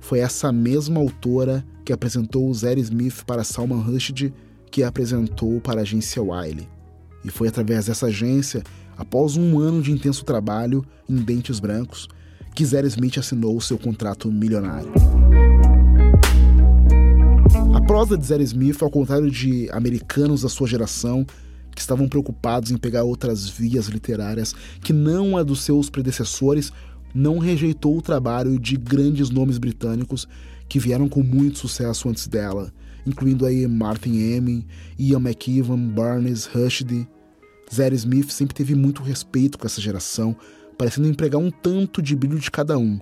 Foi 0.00 0.20
essa 0.20 0.52
mesma 0.52 1.00
autora 1.00 1.64
que 1.84 1.92
apresentou 1.92 2.52
Zeri 2.54 2.80
Smith 2.80 3.24
para 3.26 3.42
Salman 3.42 3.80
Rushdie 3.80 4.32
que 4.70 4.82
a 4.82 4.88
apresentou 4.88 5.60
para 5.60 5.80
a 5.80 5.82
agência 5.82 6.22
Wiley. 6.22 6.68
E 7.24 7.30
foi 7.30 7.48
através 7.48 7.86
dessa 7.86 8.06
agência, 8.06 8.62
após 8.96 9.36
um 9.36 9.58
ano 9.58 9.82
de 9.82 9.90
intenso 9.90 10.24
trabalho 10.24 10.84
em 11.08 11.16
Dentes 11.16 11.58
Brancos, 11.58 12.08
Zeri 12.64 12.88
Smith 12.88 13.18
assinou 13.18 13.60
seu 13.60 13.78
contrato 13.78 14.30
milionário. 14.30 14.92
A 17.74 17.80
prosa 17.82 18.16
de 18.16 18.26
Zé 18.26 18.40
Smith, 18.42 18.82
ao 18.82 18.90
contrário 18.90 19.30
de 19.30 19.68
americanos 19.70 20.42
da 20.42 20.48
sua 20.48 20.66
geração, 20.66 21.26
que 21.74 21.80
estavam 21.80 22.08
preocupados 22.08 22.70
em 22.70 22.76
pegar 22.78 23.04
outras 23.04 23.48
vias 23.48 23.86
literárias 23.86 24.54
que 24.80 24.92
não 24.92 25.36
a 25.36 25.42
dos 25.42 25.60
seus 25.60 25.90
predecessores, 25.90 26.72
não 27.14 27.38
rejeitou 27.38 27.96
o 27.96 28.02
trabalho 28.02 28.58
de 28.58 28.76
grandes 28.76 29.30
nomes 29.30 29.58
britânicos 29.58 30.26
que 30.68 30.78
vieram 30.78 31.08
com 31.08 31.22
muito 31.22 31.58
sucesso 31.58 32.08
antes 32.08 32.26
dela, 32.26 32.72
incluindo 33.06 33.44
aí 33.46 33.66
Martin 33.66 34.18
Emming, 34.18 34.66
Ian 34.98 35.20
McEwan, 35.20 35.88
Barnes, 35.88 36.46
Rushdie. 36.46 37.06
Zé 37.72 37.88
Smith 37.94 38.30
sempre 38.30 38.54
teve 38.54 38.74
muito 38.74 39.02
respeito 39.02 39.58
com 39.58 39.66
essa 39.66 39.80
geração, 39.80 40.36
parecendo 40.76 41.08
empregar 41.08 41.40
um 41.40 41.50
tanto 41.50 42.02
de 42.02 42.14
brilho 42.14 42.38
de 42.38 42.50
cada 42.50 42.78
um. 42.78 42.98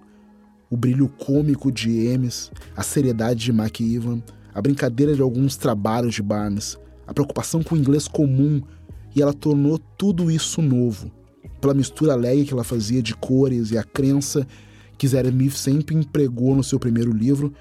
O 0.70 0.76
brilho 0.76 1.08
cômico 1.08 1.70
de 1.70 2.06
Emes, 2.06 2.50
a 2.76 2.82
seriedade 2.82 3.44
de 3.44 3.52
McEwan, 3.52 4.22
a 4.54 4.62
brincadeira 4.62 5.14
de 5.14 5.22
alguns 5.22 5.56
trabalhos 5.56 6.14
de 6.14 6.22
Barnes, 6.22 6.78
a 7.06 7.12
preocupação 7.12 7.62
com 7.62 7.74
o 7.74 7.78
inglês 7.78 8.08
comum, 8.08 8.62
e 9.14 9.22
ela 9.22 9.32
tornou 9.32 9.78
tudo 9.78 10.30
isso 10.30 10.62
novo. 10.62 11.10
Pela 11.60 11.74
mistura 11.74 12.12
alegre 12.12 12.44
que 12.44 12.52
ela 12.52 12.64
fazia 12.64 13.02
de 13.02 13.14
cores 13.14 13.70
e 13.70 13.78
a 13.78 13.84
crença 13.84 14.46
que 14.96 15.08
Zé 15.08 15.22
Smith 15.22 15.54
sempre 15.54 15.94
empregou 15.94 16.54
no 16.54 16.64
seu 16.64 16.78
primeiro 16.78 17.12
livro, 17.12 17.52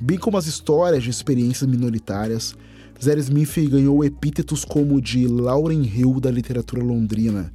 bem 0.00 0.18
como 0.18 0.36
as 0.36 0.46
histórias 0.46 1.02
de 1.02 1.10
experiências 1.10 1.68
minoritárias, 1.68 2.54
Zé 3.02 3.16
Smith 3.18 3.54
ganhou 3.70 4.04
epítetos 4.04 4.64
como 4.64 5.00
de 5.00 5.26
Lauren 5.26 5.82
Hill 5.82 6.18
da 6.20 6.30
literatura 6.30 6.82
londrina, 6.82 7.52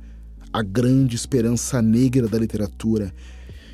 a 0.54 0.62
grande 0.62 1.16
esperança 1.16 1.82
negra 1.82 2.28
da 2.28 2.38
literatura. 2.38 3.12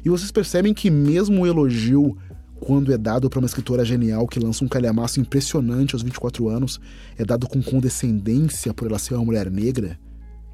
E 0.04 0.10
vocês 0.10 0.32
percebem 0.32 0.74
que 0.74 0.90
mesmo 0.90 1.42
o 1.42 1.48
elogio 1.48 2.18
quando 2.60 2.94
é 2.94 2.98
dado 2.98 3.30
para 3.30 3.40
uma 3.40 3.46
escritora 3.46 3.86
genial 3.86 4.28
que 4.28 4.40
lança 4.40 4.66
um 4.66 4.68
calhamaço 4.68 5.20
impressionante 5.20 5.96
aos 5.96 6.02
24 6.02 6.50
anos, 6.50 6.80
é 7.18 7.24
dado 7.24 7.48
com 7.48 7.62
condescendência 7.62 8.74
por 8.74 8.88
ela 8.88 9.00
ser 9.00 9.14
uma 9.14 9.24
mulher 9.24 9.50
negra, 9.50 9.98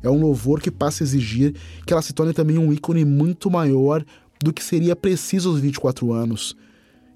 é 0.04 0.10
um 0.10 0.20
louvor 0.20 0.62
que 0.62 0.70
passa 0.70 1.04
a 1.04 1.06
exigir 1.06 1.56
que 1.86 1.92
ela 1.92 2.02
se 2.02 2.14
torne 2.14 2.32
também 2.32 2.60
um 2.60 2.72
ícone 2.72 3.04
muito 3.04 3.50
maior 3.50 4.06
do 4.40 4.54
que 4.54 4.64
seria 4.64 4.96
preciso 4.96 5.50
aos 5.50 5.60
24 5.60 6.14
anos. 6.14 6.56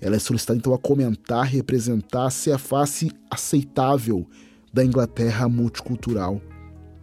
Ela 0.01 0.16
é 0.16 0.20
solicitada 0.20 0.58
então 0.58 0.74
a 0.74 0.78
comentar, 0.80 1.46
representar, 1.46 2.32
ser 2.32 2.51
a 2.51 2.58
face 2.58 3.12
aceitável 3.30 4.25
da 4.74 4.84
Inglaterra 4.84 5.48
multicultural. 5.48 6.42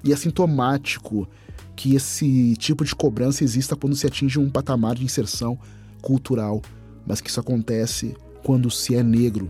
E 0.03 0.13
é 0.13 0.17
sintomático 0.17 1.29
que 1.77 1.95
esse 1.95 2.57
tipo 2.57 2.85
de 2.85 2.95
cobrança 2.95 3.45
exista 3.45 3.77
quando 3.77 3.95
se 3.95 4.07
atinge 4.07 4.39
um 4.39 4.51
patamar 4.51 4.95
de 4.95 5.05
inserção 5.05 5.59
cultural 6.01 6.63
mas 7.07 7.21
que 7.21 7.31
isso 7.31 7.41
acontece 7.41 8.17
quando 8.43 8.71
se 8.71 8.95
é 8.95 9.03
negro. 9.03 9.49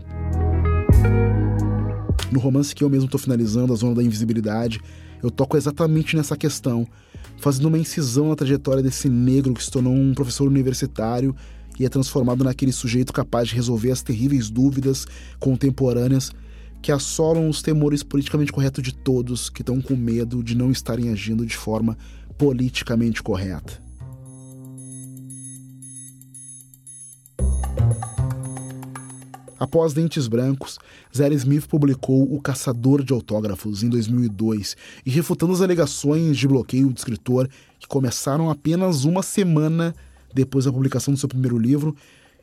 No 2.31 2.39
romance 2.39 2.75
que 2.75 2.85
eu 2.85 2.91
mesmo 2.91 3.07
estou 3.07 3.19
finalizando, 3.19 3.73
A 3.73 3.77
Zona 3.77 3.95
da 3.95 4.03
Invisibilidade, 4.03 4.81
eu 5.23 5.31
toco 5.31 5.57
exatamente 5.57 6.15
nessa 6.15 6.37
questão, 6.37 6.87
fazendo 7.39 7.69
uma 7.69 7.79
incisão 7.79 8.29
na 8.29 8.37
trajetória 8.37 8.83
desse 8.83 9.09
negro 9.09 9.55
que 9.55 9.65
se 9.65 9.71
tornou 9.71 9.95
um 9.95 10.13
professor 10.13 10.47
universitário 10.47 11.35
e 11.79 11.87
é 11.87 11.89
transformado 11.89 12.45
naquele 12.45 12.73
sujeito 12.73 13.13
capaz 13.13 13.49
de 13.49 13.55
resolver 13.55 13.91
as 13.91 14.03
terríveis 14.03 14.51
dúvidas 14.51 15.07
contemporâneas 15.39 16.31
que 16.83 16.93
assolam 16.93 17.49
os 17.49 17.63
temores 17.63 18.03
politicamente 18.03 18.53
corretos 18.53 18.83
de 18.83 18.95
todos 18.95 19.51
que 19.51 19.63
estão 19.63 19.81
com 19.81 19.97
medo 19.97 20.43
de 20.43 20.57
não 20.57 20.71
estarem 20.71 21.11
agindo 21.11 21.45
de 21.45 21.57
forma 21.57 21.97
politicamente 22.39 23.23
correta. 23.23 23.87
Após 29.59 29.95
Dentes 29.95 30.29
Brancos, 30.29 30.79
Zé 31.17 31.33
Smith 31.33 31.67
publicou 31.67 32.23
O 32.35 32.41
Caçador 32.43 33.03
de 33.03 33.15
Autógrafos 33.15 33.83
em 33.83 33.89
2002 33.89 34.77
e 35.05 35.11
refutando 35.11 35.55
as 35.55 35.63
alegações 35.63 36.37
de 36.37 36.47
bloqueio 36.47 36.91
do 36.91 36.97
escritor 36.97 37.49
que 37.79 37.89
começaram 37.89 38.51
apenas 38.51 39.05
uma 39.05 39.23
semana 39.23 39.95
depois 40.35 40.67
da 40.67 40.73
publicação 40.73 41.15
do 41.15 41.19
seu 41.19 41.29
primeiro 41.29 41.57
livro, 41.57 41.97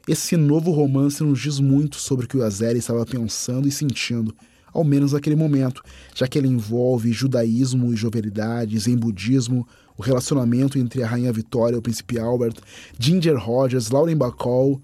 esse 0.08 0.36
novo 0.36 0.72
romance 0.72 1.24
nos 1.24 1.40
diz 1.40 1.60
muito 1.60 1.96
sobre 1.98 2.26
o 2.26 2.28
que 2.28 2.36
o 2.36 2.44
Azeri 2.44 2.80
estava 2.80 3.06
pensando 3.06 3.68
e 3.68 3.72
sentindo, 3.72 4.36
ao 4.74 4.84
menos 4.84 5.14
naquele 5.14 5.36
momento, 5.36 5.82
já 6.14 6.28
que 6.28 6.38
ele 6.38 6.48
envolve 6.48 7.14
judaísmo 7.14 7.94
e 7.94 7.96
jovialidade, 7.96 8.78
zen 8.78 8.98
budismo, 8.98 9.66
o 9.98 10.02
relacionamento 10.02 10.78
entre 10.78 11.04
a 11.04 11.08
Rainha 11.08 11.32
Vitória 11.32 11.76
e 11.76 11.80
o 11.80 11.82
Príncipe 11.82 12.20
Albert, 12.20 12.56
Ginger 13.00 13.38
Rogers, 13.38 13.92
Lauren 13.92 14.18
Bacall. 14.18 14.82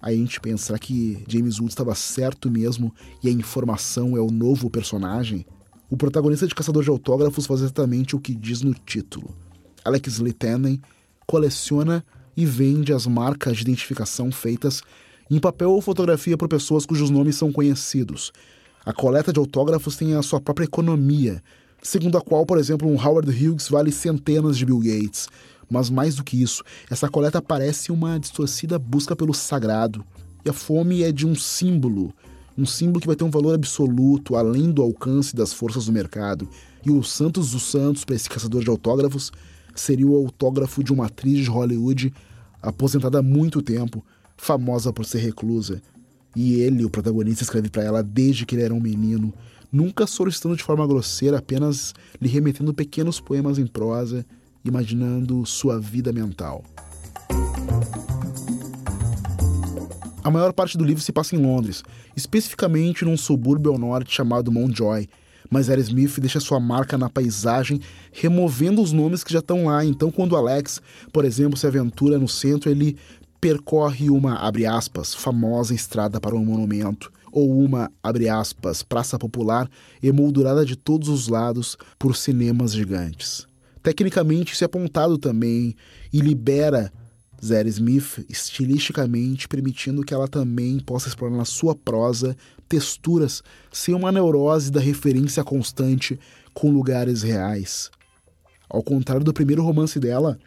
Aí 0.00 0.14
a 0.14 0.18
gente 0.18 0.40
pensa, 0.40 0.66
será 0.66 0.78
que 0.78 1.22
James 1.28 1.58
Woods 1.58 1.72
estava 1.72 1.94
certo 1.94 2.50
mesmo 2.50 2.92
e 3.22 3.28
a 3.28 3.32
informação 3.32 4.16
é 4.16 4.20
o 4.20 4.30
novo 4.30 4.70
personagem? 4.70 5.46
O 5.88 5.96
protagonista 5.96 6.46
de 6.46 6.54
Caçador 6.54 6.82
de 6.82 6.90
Autógrafos 6.90 7.46
faz 7.46 7.60
exatamente 7.60 8.16
o 8.16 8.20
que 8.20 8.34
diz 8.34 8.62
no 8.62 8.74
título. 8.74 9.32
Alex 9.84 10.16
Littenden 10.16 10.80
coleciona 11.26 12.04
e 12.36 12.44
vende 12.44 12.92
as 12.92 13.06
marcas 13.06 13.56
de 13.56 13.62
identificação 13.62 14.30
feitas 14.30 14.82
em 15.28 15.40
papel 15.40 15.72
ou 15.72 15.80
fotografia 15.80 16.36
por 16.36 16.48
pessoas 16.48 16.86
cujos 16.86 17.10
nomes 17.10 17.36
são 17.36 17.50
conhecidos. 17.50 18.32
A 18.84 18.92
coleta 18.92 19.32
de 19.32 19.40
autógrafos 19.40 19.96
tem 19.96 20.14
a 20.14 20.22
sua 20.22 20.40
própria 20.40 20.66
economia, 20.66 21.42
segundo 21.82 22.16
a 22.16 22.20
qual, 22.20 22.46
por 22.46 22.58
exemplo, 22.58 22.88
um 22.88 22.94
Howard 22.94 23.28
Hughes 23.28 23.68
vale 23.68 23.90
centenas 23.90 24.56
de 24.56 24.64
Bill 24.64 24.78
Gates. 24.78 25.28
Mas 25.68 25.90
mais 25.90 26.14
do 26.14 26.22
que 26.22 26.40
isso, 26.40 26.62
essa 26.88 27.08
coleta 27.08 27.42
parece 27.42 27.90
uma 27.90 28.20
distorcida 28.20 28.78
busca 28.78 29.16
pelo 29.16 29.34
sagrado. 29.34 30.04
E 30.44 30.48
a 30.48 30.52
fome 30.52 31.02
é 31.02 31.10
de 31.10 31.26
um 31.26 31.34
símbolo, 31.34 32.14
um 32.56 32.64
símbolo 32.64 33.00
que 33.00 33.06
vai 33.08 33.16
ter 33.16 33.24
um 33.24 33.30
valor 33.30 33.54
absoluto, 33.54 34.36
além 34.36 34.70
do 34.70 34.80
alcance 34.80 35.34
das 35.34 35.52
forças 35.52 35.86
do 35.86 35.92
mercado. 35.92 36.48
E 36.84 36.90
o 36.92 37.02
Santos 37.02 37.50
dos 37.50 37.64
Santos, 37.64 38.04
para 38.04 38.14
esse 38.14 38.28
caçador 38.28 38.62
de 38.62 38.70
autógrafos, 38.70 39.32
seria 39.76 40.06
o 40.06 40.16
autógrafo 40.16 40.82
de 40.82 40.92
uma 40.92 41.06
atriz 41.06 41.44
de 41.44 41.50
Hollywood 41.50 42.12
aposentada 42.62 43.18
há 43.18 43.22
muito 43.22 43.62
tempo, 43.62 44.04
famosa 44.36 44.92
por 44.92 45.04
ser 45.04 45.18
reclusa. 45.18 45.80
E 46.34 46.60
ele, 46.60 46.84
o 46.84 46.90
protagonista, 46.90 47.44
escreve 47.44 47.70
para 47.70 47.84
ela 47.84 48.02
desde 48.02 48.44
que 48.44 48.54
ele 48.54 48.62
era 48.62 48.74
um 48.74 48.80
menino, 48.80 49.32
nunca 49.72 50.06
solicitando 50.06 50.56
de 50.56 50.62
forma 50.62 50.86
grosseira, 50.86 51.38
apenas 51.38 51.94
lhe 52.20 52.28
remetendo 52.28 52.74
pequenos 52.74 53.20
poemas 53.20 53.58
em 53.58 53.66
prosa, 53.66 54.26
imaginando 54.64 55.46
sua 55.46 55.80
vida 55.80 56.12
mental. 56.12 56.64
A 60.22 60.30
maior 60.30 60.52
parte 60.52 60.76
do 60.76 60.84
livro 60.84 61.00
se 61.00 61.12
passa 61.12 61.36
em 61.36 61.38
Londres, 61.38 61.84
especificamente 62.16 63.04
num 63.04 63.16
subúrbio 63.16 63.70
ao 63.70 63.78
norte 63.78 64.12
chamado 64.12 64.50
Mountjoy, 64.50 65.08
mas 65.50 65.68
Harry 65.68 65.82
Smith 65.82 66.18
deixa 66.20 66.40
sua 66.40 66.60
marca 66.60 66.98
na 66.98 67.08
paisagem, 67.08 67.80
removendo 68.12 68.82
os 68.82 68.92
nomes 68.92 69.22
que 69.22 69.32
já 69.32 69.40
estão 69.40 69.66
lá. 69.66 69.84
Então, 69.84 70.10
quando 70.10 70.36
Alex, 70.36 70.80
por 71.12 71.24
exemplo, 71.24 71.56
se 71.56 71.66
aventura 71.66 72.18
no 72.18 72.28
centro, 72.28 72.70
ele 72.70 72.96
percorre 73.40 74.10
uma, 74.10 74.36
abre 74.36 74.66
aspas, 74.66 75.14
famosa 75.14 75.74
estrada 75.74 76.20
para 76.20 76.34
um 76.34 76.44
monumento, 76.44 77.12
ou 77.30 77.58
uma, 77.58 77.90
abre 78.02 78.28
aspas, 78.28 78.82
praça 78.82 79.18
popular 79.18 79.70
emoldurada 80.02 80.64
de 80.64 80.74
todos 80.74 81.08
os 81.08 81.28
lados 81.28 81.76
por 81.98 82.16
cinemas 82.16 82.72
gigantes. 82.72 83.46
Tecnicamente, 83.82 84.52
isso 84.52 84.64
é 84.64 84.66
apontado 84.66 85.16
também 85.16 85.76
e 86.12 86.20
libera 86.20 86.92
Zé 87.44 87.62
Smith 87.68 88.24
estilisticamente, 88.28 89.46
permitindo 89.46 90.02
que 90.02 90.14
ela 90.14 90.26
também 90.26 90.80
possa 90.80 91.08
explorar 91.08 91.36
na 91.36 91.44
sua 91.44 91.74
prosa 91.74 92.36
texturas 92.68 93.42
sem 93.72 93.94
uma 93.94 94.12
neurose 94.12 94.70
da 94.70 94.80
referência 94.80 95.42
constante 95.44 96.18
com 96.52 96.70
lugares 96.70 97.22
reais. 97.22 97.90
Ao 98.68 98.82
contrário 98.82 99.24
do 99.24 99.32
primeiro 99.32 99.62
romance 99.62 100.00
dela, 100.00 100.38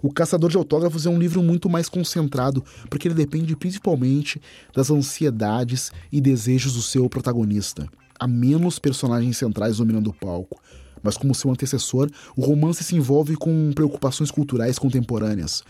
O 0.00 0.12
Caçador 0.12 0.50
de 0.50 0.56
Autógrafos 0.56 1.06
é 1.06 1.10
um 1.10 1.18
livro 1.18 1.42
muito 1.42 1.68
mais 1.68 1.88
concentrado, 1.88 2.64
porque 2.88 3.08
ele 3.08 3.14
depende 3.14 3.56
principalmente 3.56 4.40
das 4.72 4.90
ansiedades 4.90 5.90
e 6.12 6.20
desejos 6.20 6.74
do 6.74 6.82
seu 6.82 7.08
protagonista. 7.08 7.88
Há 8.18 8.26
menos 8.26 8.78
personagens 8.78 9.36
centrais 9.36 9.78
dominando 9.78 10.08
o 10.08 10.14
palco, 10.14 10.60
mas 11.02 11.16
como 11.16 11.34
seu 11.34 11.50
antecessor, 11.50 12.08
o 12.36 12.42
romance 12.42 12.84
se 12.84 12.94
envolve 12.94 13.36
com 13.36 13.72
preocupações 13.72 14.30
culturais 14.30 14.78
contemporâneas, 14.78 15.64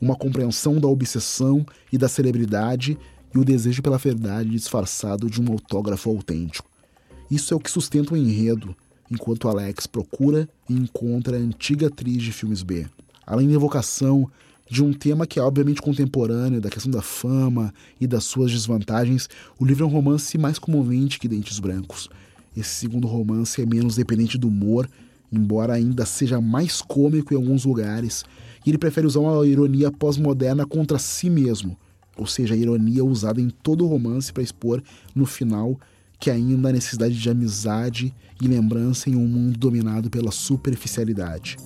uma 0.00 0.16
compreensão 0.16 0.78
da 0.78 0.88
obsessão 0.88 1.64
e 1.92 1.98
da 1.98 2.08
celebridade 2.08 2.98
e 3.34 3.38
o 3.38 3.44
desejo 3.44 3.82
pela 3.82 3.98
verdade 3.98 4.50
disfarçado 4.50 5.28
de 5.28 5.40
um 5.40 5.50
autógrafo 5.50 6.08
autêntico. 6.08 6.70
Isso 7.30 7.52
é 7.52 7.56
o 7.56 7.60
que 7.60 7.70
sustenta 7.70 8.14
o 8.14 8.16
enredo, 8.16 8.76
enquanto 9.10 9.48
Alex 9.48 9.86
procura 9.86 10.48
e 10.68 10.74
encontra 10.74 11.36
a 11.36 11.40
antiga 11.40 11.88
atriz 11.88 12.22
de 12.22 12.32
filmes 12.32 12.62
B. 12.62 12.86
Além 13.26 13.48
da 13.48 13.54
evocação 13.54 14.30
de 14.70 14.82
um 14.82 14.92
tema 14.92 15.26
que 15.26 15.38
é 15.38 15.42
obviamente 15.42 15.82
contemporâneo, 15.82 16.60
da 16.60 16.70
questão 16.70 16.90
da 16.90 17.02
fama 17.02 17.72
e 18.00 18.06
das 18.06 18.24
suas 18.24 18.50
desvantagens, 18.50 19.28
o 19.58 19.64
livro 19.64 19.84
é 19.84 19.86
um 19.86 19.90
romance 19.90 20.38
mais 20.38 20.58
comovente 20.58 21.18
que 21.18 21.28
Dentes 21.28 21.58
Brancos. 21.58 22.08
Esse 22.56 22.70
segundo 22.70 23.06
romance 23.06 23.60
é 23.60 23.66
menos 23.66 23.96
dependente 23.96 24.38
do 24.38 24.48
humor, 24.48 24.88
embora 25.32 25.74
ainda 25.74 26.06
seja 26.06 26.40
mais 26.40 26.80
cômico 26.80 27.34
em 27.34 27.36
alguns 27.36 27.64
lugares, 27.64 28.24
e 28.64 28.70
ele 28.70 28.78
prefere 28.78 29.06
usar 29.06 29.20
uma 29.20 29.46
ironia 29.46 29.90
pós-moderna 29.90 30.64
contra 30.64 30.98
si 30.98 31.28
mesmo, 31.28 31.76
ou 32.16 32.26
seja, 32.26 32.54
a 32.54 32.56
ironia 32.56 33.04
usada 33.04 33.40
em 33.40 33.48
todo 33.48 33.84
o 33.84 33.88
romance 33.88 34.32
para 34.32 34.42
expor 34.42 34.82
no 35.14 35.26
final 35.26 35.78
que 36.18 36.30
ainda 36.30 36.68
há 36.68 36.72
necessidade 36.72 37.14
de 37.14 37.28
amizade 37.28 38.14
e 38.40 38.48
lembrança 38.48 39.10
em 39.10 39.16
um 39.16 39.26
mundo 39.26 39.58
dominado 39.58 40.08
pela 40.08 40.30
superficialidade. 40.30 41.56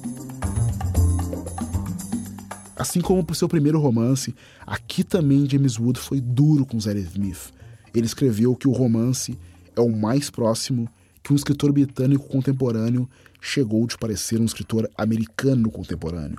Assim 2.76 3.00
como 3.00 3.24
por 3.24 3.34
seu 3.34 3.48
primeiro 3.48 3.80
romance, 3.80 4.34
aqui 4.66 5.02
também 5.02 5.48
James 5.48 5.78
Wood 5.78 5.98
foi 5.98 6.20
duro 6.20 6.64
com 6.64 6.78
Zadie 6.78 7.02
Smith. 7.02 7.52
Ele 7.94 8.06
escreveu 8.06 8.54
que 8.54 8.68
o 8.68 8.72
romance 8.72 9.38
é 9.74 9.80
o 9.80 9.90
mais 9.90 10.30
próximo 10.30 10.88
que 11.22 11.32
um 11.32 11.36
escritor 11.36 11.72
britânico 11.72 12.28
contemporâneo 12.28 13.08
chegou 13.40 13.86
de 13.86 13.98
parecer 13.98 14.40
um 14.40 14.44
escritor 14.44 14.88
americano 14.96 15.70
contemporâneo. 15.70 16.38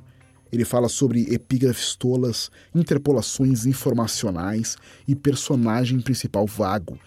Ele 0.52 0.66
fala 0.66 0.90
sobre 0.90 1.34
epígrafes 1.34 1.96
tolas, 1.96 2.50
interpolações 2.74 3.66
informacionais 3.66 4.78
e 5.08 5.16
personagem 5.16 6.00
principal 6.00 6.46
vago. 6.46 6.98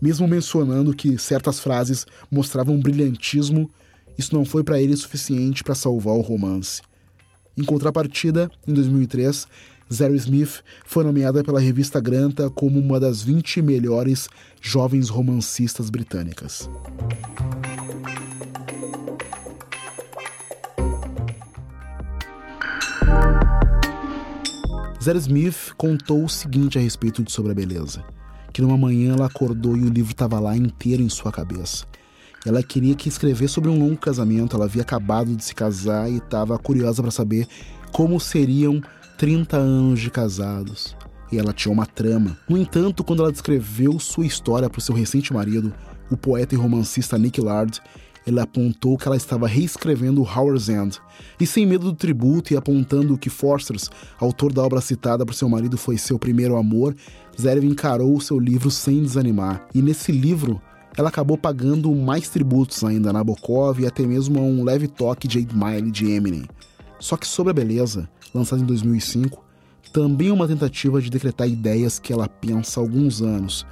Mesmo 0.00 0.28
mencionando 0.28 0.94
que 0.94 1.18
certas 1.18 1.58
frases 1.58 2.06
mostravam 2.30 2.80
brilhantismo, 2.80 3.70
isso 4.18 4.34
não 4.34 4.44
foi 4.44 4.62
para 4.62 4.80
ele 4.80 4.96
suficiente 4.96 5.64
para 5.64 5.74
salvar 5.74 6.14
o 6.14 6.20
romance. 6.20 6.82
Em 7.56 7.64
contrapartida, 7.64 8.50
em 8.66 8.74
2003, 8.74 9.46
Zero 9.92 10.14
Smith 10.16 10.62
foi 10.84 11.04
nomeada 11.04 11.44
pela 11.44 11.60
revista 11.60 12.00
Granta 12.00 12.50
como 12.50 12.78
uma 12.78 12.98
das 12.98 13.22
20 13.22 13.62
melhores 13.62 14.28
jovens 14.60 15.08
romancistas 15.08 15.88
britânicas. 15.90 16.68
Zara 25.06 25.18
Smith 25.18 25.72
contou 25.76 26.24
o 26.24 26.28
seguinte 26.28 26.78
a 26.78 26.80
respeito 26.80 27.22
de 27.22 27.30
Sobre 27.30 27.52
a 27.52 27.54
Beleza: 27.54 28.02
que 28.52 28.60
numa 28.60 28.76
manhã 28.76 29.12
ela 29.12 29.26
acordou 29.26 29.76
e 29.76 29.84
o 29.84 29.88
livro 29.88 30.10
estava 30.10 30.40
lá 30.40 30.56
inteiro 30.56 31.00
em 31.00 31.08
sua 31.08 31.30
cabeça. 31.30 31.86
Ela 32.44 32.60
queria 32.60 32.92
que 32.96 33.08
escrevesse 33.08 33.54
sobre 33.54 33.70
um 33.70 33.78
longo 33.78 33.96
casamento, 33.96 34.56
ela 34.56 34.64
havia 34.64 34.82
acabado 34.82 35.36
de 35.36 35.44
se 35.44 35.54
casar 35.54 36.10
e 36.10 36.16
estava 36.16 36.58
curiosa 36.58 37.02
para 37.02 37.12
saber 37.12 37.46
como 37.92 38.18
seriam 38.18 38.82
30 39.16 39.56
anos 39.56 40.00
de 40.00 40.10
casados. 40.10 40.96
E 41.30 41.38
ela 41.38 41.52
tinha 41.52 41.72
uma 41.72 41.86
trama. 41.86 42.36
No 42.48 42.58
entanto, 42.58 43.04
quando 43.04 43.22
ela 43.22 43.30
descreveu 43.30 44.00
sua 44.00 44.26
história 44.26 44.68
para 44.68 44.80
o 44.80 44.82
seu 44.82 44.92
recente 44.92 45.32
marido, 45.32 45.72
o 46.10 46.16
poeta 46.16 46.56
e 46.56 46.58
romancista 46.58 47.16
Nick 47.16 47.40
Lard, 47.40 47.80
ele 48.26 48.40
apontou 48.40 48.98
que 48.98 49.06
ela 49.06 49.16
estava 49.16 49.46
reescrevendo 49.46 50.22
Howard's 50.22 50.68
End. 50.68 50.98
E 51.38 51.46
sem 51.46 51.64
medo 51.64 51.84
do 51.84 51.94
tributo 51.94 52.52
e 52.52 52.56
apontando 52.56 53.16
que 53.16 53.30
Forsters, 53.30 53.88
autor 54.18 54.52
da 54.52 54.62
obra 54.62 54.80
citada 54.80 55.24
por 55.24 55.34
seu 55.34 55.48
marido, 55.48 55.78
foi 55.78 55.96
seu 55.96 56.18
primeiro 56.18 56.56
amor, 56.56 56.94
Zerev 57.40 57.64
encarou 57.64 58.16
o 58.16 58.20
seu 58.20 58.38
livro 58.38 58.70
sem 58.70 59.02
desanimar. 59.02 59.66
E 59.74 59.80
nesse 59.80 60.10
livro, 60.10 60.60
ela 60.96 61.08
acabou 61.08 61.38
pagando 61.38 61.94
mais 61.94 62.28
tributos 62.28 62.82
ainda 62.82 63.10
a 63.10 63.12
Nabokov 63.12 63.80
e 63.80 63.86
até 63.86 64.04
mesmo 64.04 64.40
a 64.40 64.42
um 64.42 64.64
leve 64.64 64.88
toque 64.88 65.28
de 65.28 65.38
8 65.38 65.56
Mile 65.56 65.90
de 65.90 66.10
Eminem. 66.10 66.46
Só 66.98 67.16
que 67.16 67.26
sobre 67.26 67.50
a 67.50 67.54
beleza, 67.54 68.08
lançado 68.34 68.62
em 68.62 68.66
2005, 68.66 69.44
também 69.92 70.30
uma 70.30 70.48
tentativa 70.48 71.00
de 71.00 71.10
decretar 71.10 71.48
ideias 71.48 71.98
que 71.98 72.12
ela 72.12 72.28
pensa 72.28 72.80
há 72.80 72.82
alguns 72.82 73.22
anos, 73.22 73.66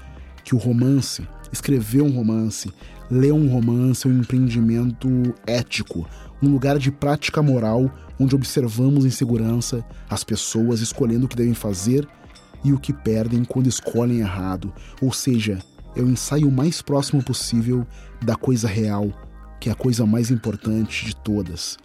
que 0.45 0.55
o 0.55 0.59
romance, 0.59 1.27
escrever 1.51 2.03
um 2.03 2.11
romance, 2.11 2.71
ler 3.15 3.33
um 3.33 3.49
romance 3.49 4.07
é 4.07 4.11
um 4.11 4.19
empreendimento 4.19 5.09
ético, 5.47 6.07
um 6.43 6.49
lugar 6.49 6.79
de 6.79 6.91
prática 6.91 7.41
moral 7.41 7.89
onde 8.19 8.35
observamos 8.35 9.05
em 9.05 9.11
segurança 9.11 9.85
as 10.11 10.25
pessoas 10.25 10.81
escolhendo 10.81 11.27
o 11.27 11.29
que 11.29 11.37
devem 11.37 11.55
fazer 11.55 12.07
e 12.65 12.73
o 12.73 12.79
que 12.79 12.93
perdem 12.93 13.45
quando 13.45 13.69
escolhem 13.69 14.19
errado. 14.19 14.73
Ou 15.01 15.13
seja, 15.13 15.61
é 15.95 16.01
o 16.01 16.09
ensaio 16.09 16.51
mais 16.51 16.83
próximo 16.83 17.23
possível 17.23 17.87
da 18.21 18.35
coisa 18.35 18.67
real, 18.67 19.13
que 19.61 19.69
é 19.69 19.73
a 19.73 19.77
coisa 19.77 20.05
mais 20.05 20.31
importante 20.31 21.07
de 21.07 21.15
todas. 21.15 21.79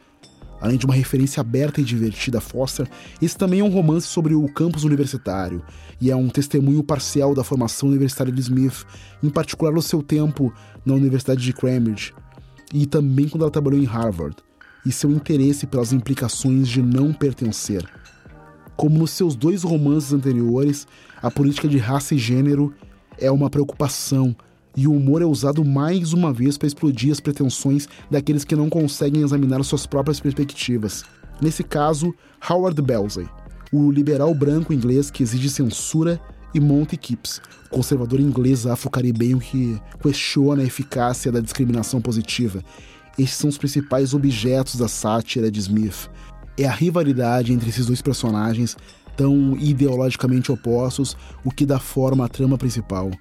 Além 0.61 0.77
de 0.77 0.85
uma 0.85 0.93
referência 0.93 1.41
aberta 1.41 1.79
e 1.79 1.83
divertida 1.83 2.39
a 2.39 2.41
Foster, 2.41 2.89
esse 3.21 3.37
também 3.37 3.61
é 3.61 3.63
um 3.63 3.69
romance 3.69 4.07
sobre 4.07 4.35
o 4.35 4.47
campus 4.53 4.83
universitário 4.83 5.63
e 6.01 6.11
é 6.11 6.15
um 6.15 6.29
testemunho 6.29 6.83
parcial 6.83 7.33
da 7.33 7.43
formação 7.43 7.89
universitária 7.89 8.31
de 8.31 8.41
Smith, 8.41 8.85
em 9.23 9.29
particular 9.29 9.71
no 9.71 9.81
seu 9.81 10.03
tempo 10.03 10.53
na 10.85 10.93
Universidade 10.93 11.41
de 11.41 11.53
Cambridge 11.53 12.13
e 12.73 12.85
também 12.85 13.27
quando 13.27 13.43
ela 13.43 13.51
trabalhou 13.51 13.79
em 13.79 13.85
Harvard, 13.85 14.35
e 14.85 14.91
seu 14.91 15.11
interesse 15.11 15.67
pelas 15.67 15.91
implicações 15.91 16.67
de 16.67 16.81
não 16.81 17.11
pertencer. 17.11 17.83
Como 18.75 18.97
nos 18.97 19.11
seus 19.11 19.35
dois 19.35 19.63
romances 19.63 20.13
anteriores, 20.13 20.87
a 21.21 21.29
política 21.29 21.67
de 21.67 21.77
raça 21.77 22.15
e 22.15 22.17
gênero 22.17 22.73
é 23.17 23.29
uma 23.29 23.49
preocupação 23.49 24.35
e 24.75 24.87
o 24.87 24.93
humor 24.93 25.21
é 25.21 25.25
usado 25.25 25.63
mais 25.65 26.13
uma 26.13 26.31
vez 26.31 26.57
para 26.57 26.67
explodir 26.67 27.11
as 27.11 27.19
pretensões 27.19 27.87
daqueles 28.09 28.43
que 28.43 28.55
não 28.55 28.69
conseguem 28.69 29.23
examinar 29.23 29.63
suas 29.63 29.85
próprias 29.85 30.19
perspectivas. 30.19 31.03
Nesse 31.41 31.63
caso, 31.63 32.13
Howard 32.49 32.81
Belzey, 32.81 33.27
o 33.71 33.91
liberal 33.91 34.33
branco 34.33 34.73
inglês 34.73 35.09
que 35.09 35.23
exige 35.23 35.49
censura, 35.49 36.19
e 36.53 36.59
Monty 36.59 36.97
Kipps, 36.97 37.41
conservador 37.69 38.19
inglês 38.19 38.65
afro-caribenho 38.65 39.39
que 39.39 39.79
questiona 40.01 40.63
a 40.63 40.65
eficácia 40.65 41.31
da 41.31 41.39
discriminação 41.39 42.01
positiva. 42.01 42.63
Estes 43.17 43.37
são 43.37 43.49
os 43.49 43.57
principais 43.57 44.13
objetos 44.13 44.75
da 44.75 44.87
sátira 44.87 45.51
de 45.51 45.59
Smith. 45.59 46.09
É 46.57 46.65
a 46.65 46.71
rivalidade 46.71 47.53
entre 47.53 47.69
esses 47.69 47.85
dois 47.85 48.01
personagens, 48.01 48.75
tão 49.15 49.55
ideologicamente 49.57 50.51
opostos, 50.51 51.15
o 51.43 51.51
que 51.51 51.65
dá 51.65 51.79
forma 51.79 52.25
à 52.25 52.27
trama 52.27 52.57
principal. 52.57 53.11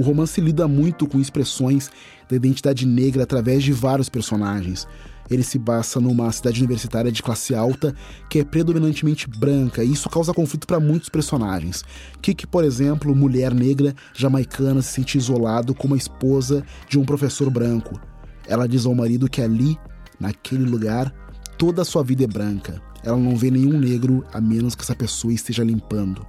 O 0.00 0.02
romance 0.02 0.40
lida 0.40 0.66
muito 0.66 1.06
com 1.06 1.20
expressões 1.20 1.90
da 2.26 2.34
identidade 2.34 2.86
negra 2.86 3.24
através 3.24 3.62
de 3.62 3.70
vários 3.70 4.08
personagens. 4.08 4.88
Ele 5.30 5.42
se 5.42 5.58
passa 5.58 6.00
numa 6.00 6.32
cidade 6.32 6.58
universitária 6.58 7.12
de 7.12 7.22
classe 7.22 7.54
alta 7.54 7.94
que 8.30 8.38
é 8.38 8.44
predominantemente 8.44 9.28
branca, 9.28 9.84
e 9.84 9.92
isso 9.92 10.08
causa 10.08 10.32
conflito 10.32 10.66
para 10.66 10.80
muitos 10.80 11.10
personagens. 11.10 11.84
Kiki, 12.22 12.46
por 12.46 12.64
exemplo, 12.64 13.14
mulher 13.14 13.52
negra 13.52 13.94
jamaicana, 14.14 14.80
se 14.80 14.94
sente 14.94 15.18
isolado 15.18 15.74
como 15.74 15.92
a 15.92 15.98
esposa 15.98 16.64
de 16.88 16.98
um 16.98 17.04
professor 17.04 17.50
branco. 17.50 18.00
Ela 18.48 18.66
diz 18.66 18.86
ao 18.86 18.94
marido 18.94 19.28
que 19.28 19.42
ali, 19.42 19.78
naquele 20.18 20.64
lugar, 20.64 21.12
toda 21.58 21.82
a 21.82 21.84
sua 21.84 22.02
vida 22.02 22.24
é 22.24 22.26
branca. 22.26 22.80
Ela 23.04 23.18
não 23.18 23.36
vê 23.36 23.50
nenhum 23.50 23.78
negro 23.78 24.24
a 24.32 24.40
menos 24.40 24.74
que 24.74 24.82
essa 24.82 24.94
pessoa 24.94 25.34
esteja 25.34 25.62
limpando. 25.62 26.26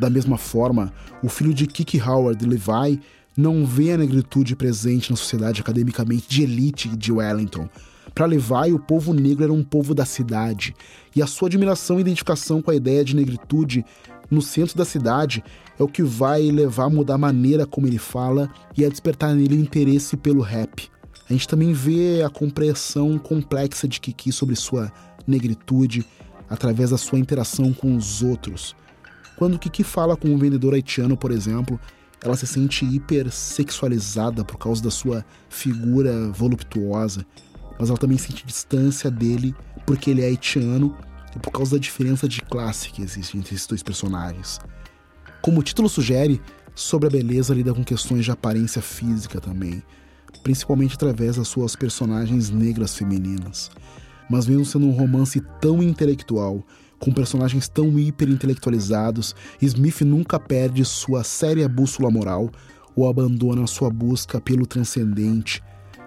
Da 0.00 0.08
mesma 0.08 0.38
forma, 0.38 0.90
o 1.22 1.28
filho 1.28 1.52
de 1.52 1.66
Kiki 1.66 2.00
Howard, 2.00 2.42
Levi, 2.46 3.02
não 3.36 3.66
vê 3.66 3.92
a 3.92 3.98
negritude 3.98 4.56
presente 4.56 5.10
na 5.10 5.16
sociedade 5.16 5.60
academicamente 5.60 6.26
de 6.26 6.42
elite 6.42 6.88
de 6.88 7.12
Wellington. 7.12 7.68
Para 8.14 8.24
Levi, 8.24 8.72
o 8.72 8.78
povo 8.78 9.12
negro 9.12 9.44
era 9.44 9.52
um 9.52 9.62
povo 9.62 9.94
da 9.94 10.06
cidade, 10.06 10.74
e 11.14 11.22
a 11.22 11.26
sua 11.26 11.48
admiração 11.48 11.98
e 11.98 12.00
identificação 12.00 12.62
com 12.62 12.70
a 12.70 12.74
ideia 12.74 13.04
de 13.04 13.14
negritude 13.14 13.84
no 14.30 14.40
centro 14.40 14.74
da 14.78 14.86
cidade 14.86 15.44
é 15.78 15.82
o 15.82 15.88
que 15.88 16.02
vai 16.02 16.50
levar 16.50 16.84
a 16.84 16.90
mudar 16.90 17.16
a 17.16 17.18
maneira 17.18 17.66
como 17.66 17.86
ele 17.86 17.98
fala 17.98 18.50
e 18.74 18.86
a 18.86 18.88
despertar 18.88 19.34
nele 19.34 19.60
interesse 19.60 20.16
pelo 20.16 20.40
rap. 20.40 20.88
A 21.28 21.32
gente 21.34 21.46
também 21.46 21.74
vê 21.74 22.22
a 22.22 22.30
compreensão 22.30 23.18
complexa 23.18 23.86
de 23.86 24.00
Kiki 24.00 24.32
sobre 24.32 24.56
sua 24.56 24.90
negritude 25.26 26.06
através 26.48 26.88
da 26.88 26.96
sua 26.96 27.18
interação 27.18 27.72
com 27.74 27.94
os 27.94 28.22
outros. 28.22 28.74
Quando 29.40 29.58
Kiki 29.58 29.82
fala 29.82 30.18
com 30.18 30.28
um 30.28 30.36
vendedor 30.36 30.74
haitiano, 30.74 31.16
por 31.16 31.30
exemplo, 31.30 31.80
ela 32.22 32.36
se 32.36 32.46
sente 32.46 32.84
hipersexualizada 32.84 34.44
por 34.44 34.58
causa 34.58 34.82
da 34.82 34.90
sua 34.90 35.24
figura 35.48 36.30
voluptuosa, 36.30 37.24
mas 37.78 37.88
ela 37.88 37.96
também 37.96 38.18
sente 38.18 38.44
distância 38.44 39.10
dele 39.10 39.54
porque 39.86 40.10
ele 40.10 40.20
é 40.20 40.26
haitiano 40.26 40.94
e 41.34 41.38
por 41.38 41.50
causa 41.50 41.76
da 41.76 41.80
diferença 41.80 42.28
de 42.28 42.42
classe 42.42 42.90
que 42.90 43.00
existe 43.00 43.38
entre 43.38 43.54
esses 43.54 43.66
dois 43.66 43.82
personagens. 43.82 44.60
Como 45.40 45.60
o 45.60 45.62
título 45.62 45.88
sugere, 45.88 46.38
sobre 46.74 47.08
a 47.08 47.10
beleza 47.10 47.54
lida 47.54 47.72
com 47.72 47.82
questões 47.82 48.26
de 48.26 48.30
aparência 48.30 48.82
física 48.82 49.40
também 49.40 49.82
principalmente 50.42 50.94
através 50.94 51.36
das 51.36 51.48
suas 51.48 51.76
personagens 51.76 52.50
negras 52.50 52.96
femininas. 52.96 53.70
Mas 54.28 54.46
mesmo 54.46 54.64
sendo 54.64 54.86
um 54.86 54.92
romance 54.92 55.40
tão 55.60 55.82
intelectual, 55.82 56.62
com 57.00 57.10
personagens 57.10 57.66
tão 57.66 57.98
hiperintelectualizados, 57.98 59.34
Smith 59.60 60.02
nunca 60.02 60.38
perde 60.38 60.84
sua 60.84 61.24
séria 61.24 61.68
bússola 61.68 62.10
moral 62.10 62.50
ou 62.94 63.08
abandona 63.08 63.66
sua 63.66 63.90
busca 63.90 64.40
pelo 64.40 64.66
transcendente, 64.66 65.62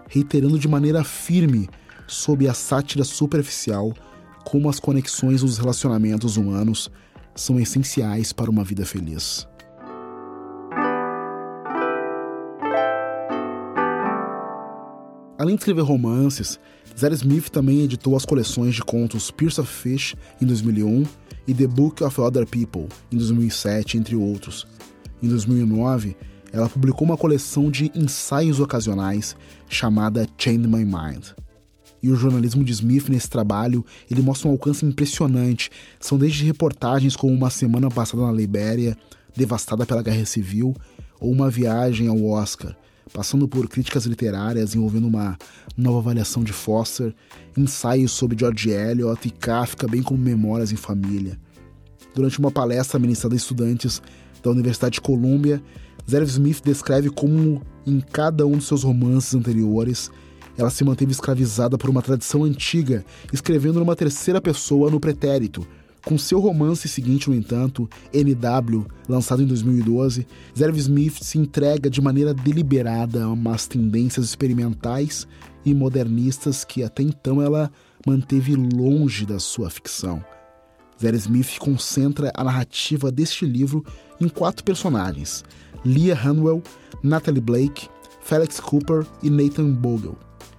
reiterando 0.08 0.60
de 0.60 0.68
maneira 0.68 1.04
firme, 1.04 1.68
sob 2.08 2.48
a 2.48 2.54
sátira 2.54 3.04
superficial, 3.04 3.92
como 4.46 4.70
as 4.70 4.80
conexões 4.80 5.42
dos 5.42 5.58
relacionamentos 5.58 6.38
humanos 6.38 6.92
são 7.36 7.60
essenciais 7.60 8.32
para 8.32 8.52
uma 8.52 8.64
vida 8.64 8.86
feliz. 8.86 9.48
Além 15.44 15.56
de 15.56 15.60
escrever 15.60 15.82
romances, 15.82 16.58
Zadie 16.98 17.18
Smith 17.18 17.50
também 17.50 17.82
editou 17.82 18.16
as 18.16 18.24
coleções 18.24 18.76
de 18.76 18.82
contos 18.82 19.30
Pierce 19.30 19.60
of 19.60 19.70
Fish 19.70 20.16
em 20.42 20.46
2001 20.46 21.04
e 21.46 21.54
The 21.54 21.68
Book 21.68 22.02
of 22.02 22.22
Other 22.22 22.48
People 22.48 22.88
em 23.12 23.18
2007, 23.18 23.98
entre 23.98 24.16
outros. 24.16 24.66
Em 25.22 25.28
2009, 25.28 26.16
ela 26.54 26.70
publicou 26.70 27.06
uma 27.06 27.18
coleção 27.18 27.70
de 27.70 27.92
ensaios 27.94 28.62
ocasionais 28.62 29.36
chamada 29.68 30.26
Change 30.38 30.60
My 30.60 30.86
Mind. 30.86 31.32
E 32.02 32.10
o 32.10 32.16
jornalismo 32.16 32.64
de 32.64 32.72
Smith 32.72 33.10
nesse 33.10 33.30
trabalho, 33.30 33.86
ele 34.10 34.22
mostra 34.22 34.48
um 34.48 34.52
alcance 34.52 34.86
impressionante. 34.86 35.70
São 36.00 36.18
desde 36.18 36.46
reportagens 36.46 37.18
como 37.18 37.34
uma 37.34 37.50
semana 37.50 37.90
passada 37.92 38.26
na 38.26 38.32
Libéria, 38.32 38.96
devastada 39.36 39.86
pela 39.86 40.04
guerra 40.04 40.26
civil, 40.26 40.74
ou 41.20 41.34
uma 41.34 41.50
viagem 41.50 42.08
ao 42.08 42.24
Oscar, 42.24 42.78
passando 43.12 43.48
por 43.48 43.68
críticas 43.68 44.06
literárias 44.06 44.76
envolvendo 44.76 45.08
uma 45.08 45.38
nova 45.76 46.00
avaliação 46.00 46.44
de 46.44 46.54
Foster, 46.54 47.14
ensaios 47.58 48.12
sobre 48.12 48.38
George 48.40 48.70
Eliot 48.70 49.28
e 49.28 49.32
Kafka, 49.32 49.88
bem 49.88 50.02
como 50.02 50.20
memórias 50.20 50.72
em 50.72 50.76
família. 50.76 51.40
Durante 52.14 52.40
uma 52.40 52.52
palestra 52.52 53.00
ministrada 53.00 53.36
a 53.36 53.38
estudantes 53.38 54.02
da 54.42 54.52
Universidade 54.52 54.96
de 54.96 55.02
Colômbia, 55.02 55.62
Zerv 56.10 56.28
Smith 56.28 56.62
descreve 56.64 57.10
como, 57.10 57.62
em 57.86 58.00
cada 58.00 58.46
um 58.46 58.58
de 58.58 58.64
seus 58.64 58.84
romances 58.84 59.34
anteriores, 59.34 60.12
ela 60.58 60.70
se 60.70 60.84
manteve 60.84 61.12
escravizada 61.12 61.78
por 61.78 61.90
uma 61.90 62.02
tradição 62.02 62.44
antiga, 62.44 63.04
escrevendo 63.32 63.80
numa 63.80 63.96
terceira 63.96 64.40
pessoa 64.40 64.92
no 64.92 65.00
pretérito, 65.00 65.66
com 66.06 66.18
seu 66.18 66.40
romance 66.40 66.88
seguinte, 66.88 67.30
no 67.30 67.36
entanto, 67.36 67.90
NW, 68.14 68.86
lançado 69.08 69.42
em 69.42 69.46
2012, 69.46 70.28
Zerv 70.58 70.78
Smith 70.78 71.20
se 71.22 71.38
entrega 71.38 71.90
de 71.90 72.02
maneira 72.02 72.34
deliberada 72.34 73.24
a 73.24 73.32
umas 73.32 73.68
tendências 73.68 74.26
experimentais 74.26 75.26
e 75.66 75.74
modernistas 75.74 76.66
que 76.66 76.84
até 76.84 77.04
então 77.04 77.42
ela 77.42 77.72
manteve 78.06 78.56
longe 78.56 79.26
da 79.26 79.40
sua 79.40 79.70
ficção. 79.70 80.24
Zerv 81.02 81.16
Smith 81.18 81.58
concentra 81.58 82.32
a 82.36 82.44
narrativa 82.44 83.12
deste 83.12 83.46
livro 83.46 83.86
em 84.20 84.28
quatro 84.28 84.64
personagens: 84.64 85.44
Leah 85.86 86.20
Hanwell, 86.22 86.62
Natalie 87.02 87.42
Blake, 87.42 87.88
Felix 88.22 88.60
Cooper 88.60 89.06
e 89.22 89.30
Nathan 89.30 89.72
Bogle. 89.72 90.18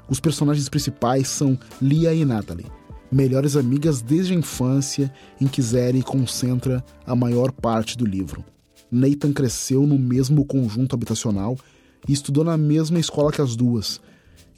Os 0.08 0.20
personagens 0.20 0.68
principais 0.68 1.28
são 1.28 1.58
Leah 1.80 2.14
e 2.14 2.24
Natalie 2.24 2.66
melhores 3.14 3.54
amigas 3.54 4.02
desde 4.02 4.32
a 4.32 4.36
infância, 4.36 5.12
em 5.40 5.46
que 5.46 5.62
Zeri 5.62 6.02
concentra 6.02 6.84
a 7.06 7.14
maior 7.14 7.52
parte 7.52 7.96
do 7.96 8.04
livro. 8.04 8.44
Nathan 8.90 9.32
cresceu 9.32 9.86
no 9.86 9.96
mesmo 9.96 10.44
conjunto 10.44 10.94
habitacional 10.94 11.56
e 12.08 12.12
estudou 12.12 12.42
na 12.42 12.56
mesma 12.56 12.98
escola 12.98 13.30
que 13.30 13.40
as 13.40 13.54
duas, 13.54 14.00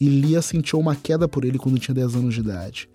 e 0.01 0.09
Lia 0.09 0.41
sentiu 0.41 0.79
uma 0.79 0.97
queda 0.97 1.29
por 1.29 1.45
ele 1.45 1.59
quando 1.59 1.79
tinha 1.79 1.95
10 1.95 2.17
anos 2.17 2.35
de 2.35 2.41
idade. 2.41 2.89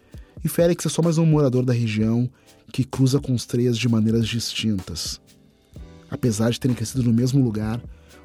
E 0.43 0.47
Félix 0.47 0.87
é 0.87 0.89
só 0.89 1.03
mais 1.03 1.19
um 1.19 1.27
morador 1.27 1.63
da 1.63 1.73
região 1.73 2.27
que 2.73 2.83
cruza 2.83 3.19
com 3.19 3.31
os 3.31 3.45
três 3.45 3.77
de 3.77 3.87
maneiras 3.87 4.27
distintas. 4.27 5.21
Apesar 6.09 6.49
de 6.49 6.59
terem 6.59 6.75
crescido 6.75 7.03
no 7.03 7.13
mesmo 7.13 7.43
lugar, 7.43 7.79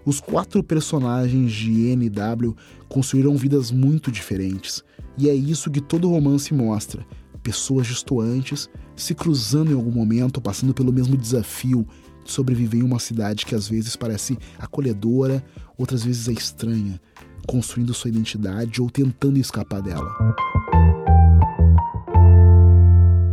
os 0.07 0.21
quatro 0.21 0.63
personagens 0.63 1.53
de 1.53 1.95
NW 1.95 2.57
construíram 2.89 3.37
vidas 3.37 3.71
muito 3.71 4.11
diferentes, 4.11 4.83
e 5.19 5.29
é 5.29 5.35
isso 5.35 5.71
que 5.71 5.81
todo 5.81 6.09
romance 6.09 6.53
mostra, 6.55 7.05
pessoas 7.47 7.87
distantes 7.87 8.69
se 8.97 9.15
cruzando 9.15 9.71
em 9.71 9.75
algum 9.75 9.93
momento, 9.93 10.41
passando 10.41 10.75
pelo 10.75 10.93
mesmo 10.93 11.17
desafio 11.17 11.87
de 12.25 12.33
sobreviver 12.33 12.81
em 12.81 12.83
uma 12.83 12.99
cidade 12.99 13.47
que 13.47 13.55
às 13.55 13.69
vezes 13.69 13.95
parece 13.95 14.37
acolhedora, 14.59 15.45
outras 15.79 16.03
vezes 16.03 16.27
é 16.29 16.33
estranha, 16.33 17.01
construindo 17.47 17.95
sua 17.95 18.09
identidade 18.09 18.83
ou 18.83 18.91
tentando 18.91 19.39
escapar 19.39 19.81
dela. 19.81 20.13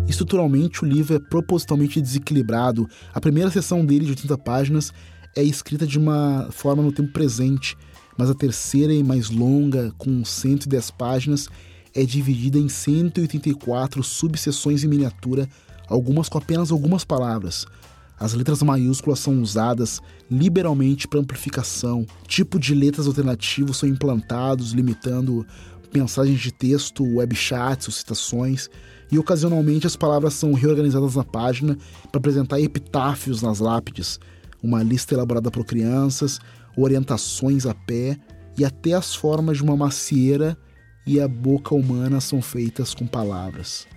Estruturalmente, 0.08 0.84
o 0.84 0.88
livro 0.88 1.16
é 1.16 1.20
propositalmente 1.20 2.00
desequilibrado. 2.00 2.88
A 3.16 3.20
primeira 3.20 3.50
seção 3.50 3.84
dele, 3.84 4.06
de 4.06 4.12
80 4.12 4.38
páginas, 4.38 4.94
é 5.36 5.42
escrita 5.42 5.88
de 5.88 5.98
uma 5.98 6.50
forma 6.52 6.84
no 6.84 6.92
tempo 6.92 7.12
presente, 7.12 7.76
mas 8.16 8.30
a 8.30 8.36
terceira 8.36 8.94
e 8.94 9.04
mais 9.04 9.32
longa, 9.32 9.92
com 9.98 10.24
110 10.24 10.92
páginas, 10.92 11.50
é 11.94 12.04
dividida 12.04 12.58
em 12.58 12.68
184 12.68 14.04
subseções 14.04 14.84
em 14.84 14.88
miniatura, 14.88 15.48
algumas 15.88 16.28
com 16.30 16.38
apenas 16.38 16.72
algumas 16.72 17.04
palavras. 17.04 17.66
As 18.20 18.34
letras 18.34 18.62
maiúsculas 18.62 19.20
são 19.20 19.42
usadas 19.42 20.02
liberalmente 20.30 21.08
para 21.08 21.20
amplificação. 21.20 22.06
Tipo 22.28 22.60
de 22.60 22.74
letras 22.74 23.08
alternativos 23.08 23.78
são 23.78 23.90
implantados, 23.90 24.72
limitando 24.72 25.46
mensagens 25.94 26.40
de 26.40 26.52
texto, 26.52 27.04
webchats 27.04 27.88
ou 27.88 27.94
citações. 27.94 28.70
E 29.12 29.20
ocasionalmente 29.20 29.86
as 29.86 29.96
palavras 29.96 30.34
são 30.34 30.54
reorganizadas 30.54 31.16
na 31.16 31.24
página 31.24 31.78
para 32.12 32.20
apresentar 32.20 32.60
epitáfios 32.60 33.42
nas 33.42 33.60
lápides, 33.60 34.20
uma 34.62 34.82
lista 34.82 35.14
elaborada 35.14 35.52
por 35.52 35.66
crianças, 35.66 36.40
orientações 36.76 37.66
a 37.66 37.74
pé 37.74 38.18
e 38.58 38.64
até 38.64 38.94
as 38.94 39.14
formas 39.14 39.58
de 39.58 39.64
uma 39.64 39.76
macieira 39.76 40.58
e 41.06 41.20
a 41.20 41.28
boca 41.28 41.76
humana 41.76 42.20
são 42.22 42.42
feitas 42.42 42.94
com 42.94 43.06
palavras. 43.06 43.88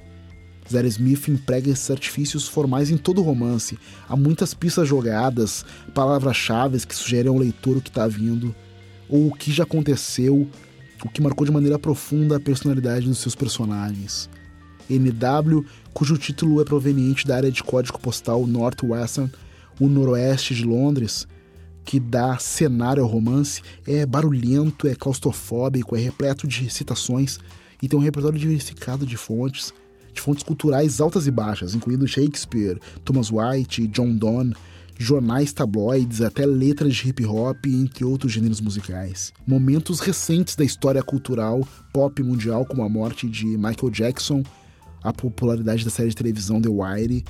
Zé 0.71 0.85
Smith 0.87 1.29
emprega 1.29 1.71
esses 1.71 1.91
artifícios 1.91 2.49
formais 2.49 2.91
em 2.91 2.97
todo 2.97 3.21
o 3.21 3.25
romance. 3.25 3.79
Há 4.09 4.17
muitas 4.17 4.53
pistas 4.53 4.89
jogadas, 4.89 5.65
palavras-chave 5.95 6.85
que 6.85 6.95
sugerem 6.95 7.31
ao 7.31 7.39
leitor 7.39 7.77
o 7.77 7.81
que 7.81 7.89
está 7.89 8.07
vindo, 8.09 8.55
ou 9.09 9.29
o 9.29 9.33
que 9.33 9.53
já 9.53 9.63
aconteceu, 9.63 10.49
o 11.05 11.09
que 11.09 11.23
marcou 11.23 11.47
de 11.47 11.53
maneira 11.53 11.79
profunda 11.79 12.37
a 12.37 12.41
personalidade 12.41 13.07
dos 13.07 13.19
seus 13.19 13.35
personagens. 13.35 14.29
NW, 14.91 15.65
cujo 15.93 16.17
título 16.17 16.61
é 16.61 16.65
proveniente 16.65 17.27
da 17.27 17.37
área 17.37 17.51
de 17.51 17.63
código 17.63 18.01
postal 18.01 18.47
Northwestern, 18.47 19.31
o 19.79 19.89
noroeste 19.89 20.55
de 20.55 20.65
Londres, 20.65 21.27
que 21.87 22.01
dá 22.01 22.37
cenário 22.37 23.03
ao 23.03 23.09
romance, 23.09 23.63
é 23.87 24.05
barulhento, 24.05 24.89
é 24.89 24.95
claustrofóbico, 24.95 25.97
é 25.97 26.01
repleto 26.01 26.47
de 26.47 26.69
citações 26.69 27.39
e 27.81 27.89
tem 27.89 27.97
um 27.99 28.03
repertório 28.03 28.39
diversificado 28.39 29.07
de 29.07 29.17
fontes, 29.17 29.73
de 30.13 30.21
fontes 30.21 30.43
culturais 30.43 31.01
altas 31.01 31.29
e 31.29 31.31
baixas, 31.31 31.77
incluindo 31.77 32.09
Shakespeare, 32.09 32.81
Thomas 33.05 33.31
White, 33.31 33.87
John 33.87 34.17
Donne, 34.17 34.53
jornais 34.99 35.53
tabloides, 35.53 36.23
até 36.23 36.45
letras 36.45 36.97
de 36.97 37.09
hip 37.09 37.25
hop, 37.25 37.65
entre 37.67 38.05
outros 38.05 38.33
gêneros 38.33 38.61
musicais. 38.61 39.33
Momentos 39.47 40.01
recentes 40.01 40.57
da 40.57 40.65
história 40.65 41.03
cultural 41.05 41.67
pop 41.93 42.21
mundial, 42.21 42.67
como 42.67 42.83
a 42.83 42.89
morte 42.89 43.29
de 43.29 43.47
Michael 43.47 43.91
Jackson, 43.91 44.43
a 45.05 45.13
popularidade 45.13 45.85
da 45.85 45.91
série 45.91 46.09
de 46.09 46.17
televisão 46.17 46.61
The 46.61 46.69
Wire 46.69 47.25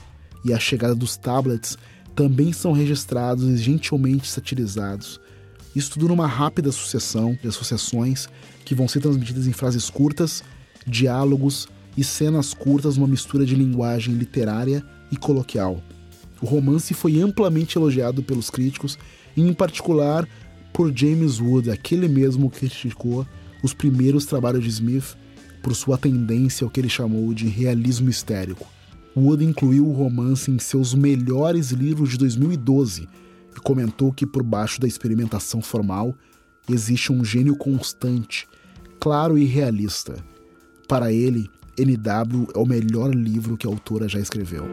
e 0.44 0.54
a 0.54 0.58
chegada 0.58 0.94
dos 0.94 1.16
tablets 1.16 1.76
também 2.16 2.50
são 2.50 2.72
registrados 2.72 3.44
e 3.44 3.58
gentilmente 3.58 4.26
satirizados. 4.26 5.20
Isso 5.74 5.90
tudo 5.90 6.08
numa 6.08 6.26
rápida 6.26 6.72
sucessão 6.72 7.38
de 7.40 7.46
associações 7.46 8.26
que 8.64 8.74
vão 8.74 8.88
ser 8.88 9.00
transmitidas 9.00 9.46
em 9.46 9.52
frases 9.52 9.90
curtas, 9.90 10.42
diálogos 10.86 11.68
e 11.94 12.02
cenas 12.02 12.54
curtas 12.54 12.96
numa 12.96 13.06
mistura 13.06 13.44
de 13.44 13.54
linguagem 13.54 14.14
literária 14.14 14.82
e 15.12 15.16
coloquial. 15.16 15.82
O 16.40 16.46
romance 16.46 16.94
foi 16.94 17.20
amplamente 17.20 17.76
elogiado 17.76 18.22
pelos 18.22 18.48
críticos, 18.48 18.98
e 19.36 19.42
em 19.42 19.52
particular 19.52 20.26
por 20.72 20.96
James 20.96 21.38
Wood, 21.38 21.70
aquele 21.70 22.08
mesmo 22.08 22.50
que 22.50 22.60
criticou 22.60 23.26
os 23.62 23.74
primeiros 23.74 24.24
trabalhos 24.24 24.64
de 24.64 24.70
Smith 24.70 25.16
por 25.62 25.74
sua 25.74 25.98
tendência 25.98 26.64
ao 26.64 26.70
que 26.70 26.80
ele 26.80 26.88
chamou 26.88 27.34
de 27.34 27.46
realismo 27.46 28.08
histérico. 28.08 28.66
Wood 29.16 29.42
incluiu 29.42 29.88
o 29.88 29.92
romance 29.92 30.50
em 30.50 30.58
seus 30.58 30.92
melhores 30.92 31.70
livros 31.70 32.10
de 32.10 32.18
2012 32.18 33.08
e 33.56 33.60
comentou 33.60 34.12
que 34.12 34.26
por 34.26 34.42
baixo 34.42 34.78
da 34.78 34.86
experimentação 34.86 35.62
formal 35.62 36.14
existe 36.68 37.10
um 37.10 37.24
gênio 37.24 37.56
constante, 37.56 38.46
claro 39.00 39.38
e 39.38 39.46
realista. 39.46 40.22
Para 40.86 41.10
ele, 41.10 41.48
NW 41.78 42.48
é 42.54 42.58
o 42.58 42.66
melhor 42.66 43.14
livro 43.14 43.56
que 43.56 43.66
a 43.66 43.70
autora 43.70 44.06
já 44.06 44.20
escreveu. 44.20 44.64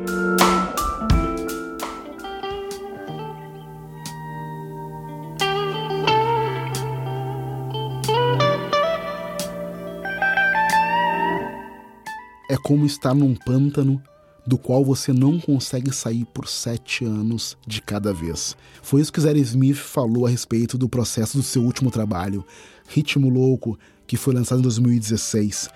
É 12.49 12.57
como 12.57 12.85
estar 12.85 13.13
num 13.13 13.35
pântano 13.35 14.03
do 14.45 14.57
qual 14.57 14.83
você 14.83 15.13
não 15.13 15.39
consegue 15.39 15.93
sair 15.93 16.25
por 16.25 16.47
sete 16.47 17.05
anos 17.05 17.57
de 17.65 17.81
cada 17.81 18.13
vez. 18.13 18.55
Foi 18.81 19.01
isso 19.01 19.11
que 19.11 19.21
Zé 19.21 19.33
Smith 19.37 19.77
falou 19.77 20.25
a 20.25 20.29
respeito 20.29 20.77
do 20.77 20.89
processo 20.89 21.37
do 21.37 21.43
seu 21.43 21.63
último 21.63 21.89
trabalho, 21.89 22.45
Ritmo 22.87 23.29
Louco, 23.29 23.77
que 24.05 24.17
foi 24.17 24.33
lançado 24.33 24.59
em 24.59 24.63
2016. 24.63 25.69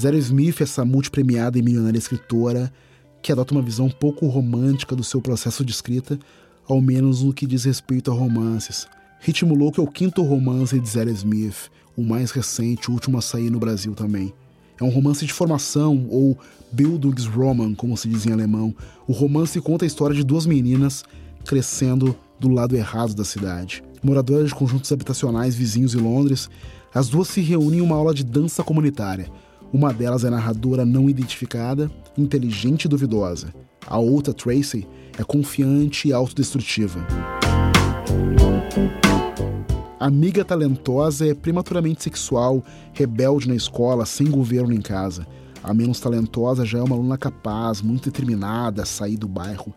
Zé 0.00 0.14
Smith, 0.16 0.60
essa 0.60 0.84
multipremiada 0.84 1.58
e 1.58 1.62
milionária 1.62 1.98
escritora, 1.98 2.72
que 3.20 3.32
adota 3.32 3.54
uma 3.54 3.62
visão 3.62 3.88
pouco 3.88 4.26
romântica 4.26 4.96
do 4.96 5.04
seu 5.04 5.20
processo 5.20 5.64
de 5.64 5.72
escrita, 5.72 6.18
ao 6.66 6.80
menos 6.80 7.22
no 7.22 7.32
que 7.32 7.46
diz 7.46 7.64
respeito 7.64 8.10
a 8.10 8.14
romances. 8.14 8.86
Ritmo 9.20 9.54
Louco 9.54 9.80
é 9.80 9.84
o 9.84 9.90
quinto 9.90 10.22
romance 10.22 10.78
de 10.78 10.88
Zé 10.88 11.04
Smith, 11.10 11.70
o 11.96 12.02
mais 12.02 12.30
recente, 12.30 12.90
o 12.90 12.94
último 12.94 13.18
a 13.18 13.22
sair 13.22 13.50
no 13.50 13.58
Brasil 13.58 13.94
também. 13.94 14.32
É 14.80 14.84
um 14.84 14.88
romance 14.88 15.24
de 15.24 15.32
formação, 15.32 16.06
ou 16.10 16.36
Bildungsroman, 16.72 17.74
como 17.74 17.96
se 17.96 18.08
diz 18.08 18.26
em 18.26 18.32
alemão. 18.32 18.74
O 19.06 19.12
romance 19.12 19.60
conta 19.60 19.84
a 19.84 19.86
história 19.86 20.16
de 20.16 20.24
duas 20.24 20.46
meninas 20.46 21.04
crescendo 21.44 22.16
do 22.38 22.48
lado 22.48 22.76
errado 22.76 23.14
da 23.14 23.24
cidade. 23.24 23.82
Moradoras 24.02 24.48
de 24.48 24.54
conjuntos 24.54 24.90
habitacionais 24.90 25.54
vizinhos 25.54 25.94
em 25.94 25.98
Londres, 25.98 26.48
as 26.94 27.08
duas 27.08 27.28
se 27.28 27.40
reúnem 27.40 27.78
em 27.78 27.82
uma 27.82 27.96
aula 27.96 28.12
de 28.12 28.24
dança 28.24 28.62
comunitária. 28.62 29.30
Uma 29.72 29.92
delas 29.92 30.24
é 30.24 30.30
narradora 30.30 30.84
não 30.84 31.08
identificada, 31.08 31.90
inteligente 32.16 32.84
e 32.84 32.88
duvidosa. 32.88 33.54
A 33.86 33.98
outra, 33.98 34.34
Tracy, 34.34 34.86
é 35.18 35.24
confiante 35.24 36.08
e 36.08 36.12
autodestrutiva. 36.12 37.06
Amiga 40.02 40.44
talentosa 40.44 41.28
é 41.28 41.32
prematuramente 41.32 42.02
sexual, 42.02 42.60
rebelde 42.92 43.46
na 43.46 43.54
escola, 43.54 44.04
sem 44.04 44.28
governo 44.28 44.74
em 44.74 44.80
casa. 44.80 45.24
A 45.62 45.72
menos 45.72 46.00
talentosa 46.00 46.66
já 46.66 46.80
é 46.80 46.82
uma 46.82 46.96
aluna 46.96 47.16
capaz, 47.16 47.80
muito 47.80 48.10
determinada 48.10 48.82
a 48.82 48.84
sair 48.84 49.16
do 49.16 49.28
bairro. 49.28 49.72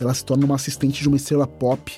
Ela 0.00 0.14
se 0.14 0.24
torna 0.24 0.46
uma 0.46 0.54
assistente 0.54 1.02
de 1.02 1.08
uma 1.08 1.18
estrela 1.18 1.46
pop 1.46 1.92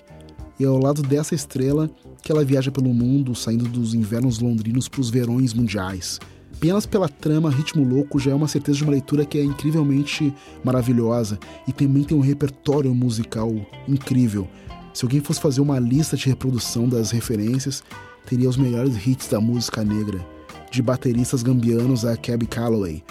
e 0.58 0.64
é 0.64 0.66
ao 0.66 0.78
lado 0.78 1.00
dessa 1.00 1.32
estrela 1.32 1.88
que 2.20 2.32
ela 2.32 2.44
viaja 2.44 2.72
pelo 2.72 2.92
mundo, 2.92 3.36
saindo 3.36 3.68
dos 3.68 3.94
invernos 3.94 4.40
londrinos 4.40 4.88
para 4.88 5.00
os 5.00 5.08
verões 5.08 5.54
mundiais. 5.54 6.18
Apenas 6.52 6.86
pela 6.86 7.08
trama 7.08 7.50
Ritmo 7.50 7.84
Louco 7.84 8.18
já 8.18 8.32
é 8.32 8.34
uma 8.34 8.48
certeza 8.48 8.78
de 8.78 8.82
uma 8.82 8.90
leitura 8.94 9.24
que 9.24 9.38
é 9.38 9.44
incrivelmente 9.44 10.34
maravilhosa 10.64 11.38
e 11.68 11.72
também 11.72 12.02
tem 12.02 12.16
um 12.16 12.20
repertório 12.20 12.92
musical 12.92 13.54
incrível. 13.86 14.48
Se 14.92 15.04
alguém 15.04 15.20
fosse 15.20 15.40
fazer 15.40 15.60
uma 15.60 15.78
lista 15.78 16.16
de 16.16 16.26
reprodução 16.26 16.88
das 16.88 17.10
referências, 17.10 17.82
teria 18.26 18.48
os 18.48 18.56
melhores 18.56 19.06
hits 19.06 19.28
da 19.28 19.40
música 19.40 19.84
negra, 19.84 20.26
de 20.70 20.82
bateristas 20.82 21.42
gambianos 21.42 22.04
a 22.04 22.16
Cab 22.16 22.46
Calloway, 22.46 23.02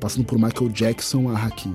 passando 0.00 0.24
por 0.24 0.38
Michael 0.38 0.70
Jackson 0.70 1.28
a 1.28 1.36
Hakim. 1.36 1.74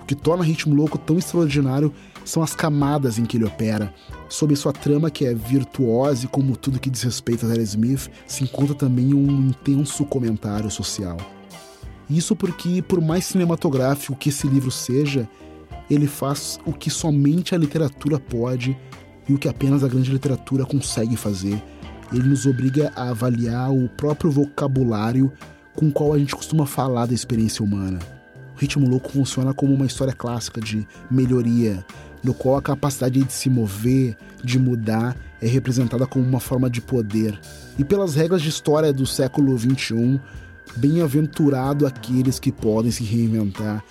O 0.00 0.04
que 0.04 0.16
torna 0.16 0.44
Ritmo 0.44 0.74
Louco 0.74 0.98
tão 0.98 1.16
extraordinário 1.16 1.92
são 2.24 2.42
as 2.42 2.54
camadas 2.54 3.18
em 3.18 3.24
que 3.24 3.36
ele 3.36 3.44
opera. 3.44 3.94
Sob 4.28 4.54
sua 4.56 4.72
trama, 4.72 5.10
que 5.10 5.24
é 5.24 5.34
virtuosa 5.34 6.24
e 6.24 6.28
como 6.28 6.56
tudo 6.56 6.80
que 6.80 6.90
diz 6.90 7.02
respeito 7.02 7.46
a 7.46 7.48
Terry 7.48 7.62
Smith, 7.62 8.10
se 8.26 8.42
encontra 8.42 8.74
também 8.74 9.14
um 9.14 9.48
intenso 9.48 10.04
comentário 10.04 10.70
social. 10.70 11.16
Isso 12.10 12.34
porque, 12.34 12.82
por 12.82 13.00
mais 13.00 13.26
cinematográfico 13.26 14.16
que 14.16 14.28
esse 14.28 14.46
livro 14.46 14.70
seja, 14.70 15.28
ele 15.92 16.06
faz 16.06 16.58
o 16.64 16.72
que 16.72 16.90
somente 16.90 17.54
a 17.54 17.58
literatura 17.58 18.18
pode 18.18 18.76
e 19.28 19.34
o 19.34 19.38
que 19.38 19.48
apenas 19.48 19.84
a 19.84 19.88
grande 19.88 20.10
literatura 20.10 20.64
consegue 20.64 21.16
fazer. 21.16 21.62
Ele 22.12 22.28
nos 22.28 22.46
obriga 22.46 22.92
a 22.94 23.10
avaliar 23.10 23.70
o 23.72 23.88
próprio 23.88 24.30
vocabulário 24.30 25.32
com 25.74 25.88
o 25.88 25.92
qual 25.92 26.12
a 26.12 26.18
gente 26.18 26.34
costuma 26.34 26.66
falar 26.66 27.06
da 27.06 27.14
experiência 27.14 27.64
humana. 27.64 27.98
O 28.54 28.58
Ritmo 28.58 28.88
Louco 28.88 29.10
funciona 29.10 29.54
como 29.54 29.74
uma 29.74 29.86
história 29.86 30.12
clássica 30.12 30.60
de 30.60 30.86
melhoria, 31.10 31.84
no 32.22 32.34
qual 32.34 32.56
a 32.56 32.62
capacidade 32.62 33.22
de 33.22 33.32
se 33.32 33.48
mover, 33.48 34.16
de 34.44 34.58
mudar, 34.58 35.16
é 35.40 35.46
representada 35.46 36.06
como 36.06 36.24
uma 36.24 36.40
forma 36.40 36.68
de 36.68 36.80
poder. 36.80 37.38
E 37.78 37.84
pelas 37.84 38.14
regras 38.14 38.42
de 38.42 38.48
história 38.48 38.92
do 38.92 39.06
século 39.06 39.58
XXI, 39.58 40.20
bem-aventurado 40.76 41.86
aqueles 41.86 42.38
que 42.38 42.52
podem 42.52 42.90
se 42.90 43.02
reinventar 43.02 43.82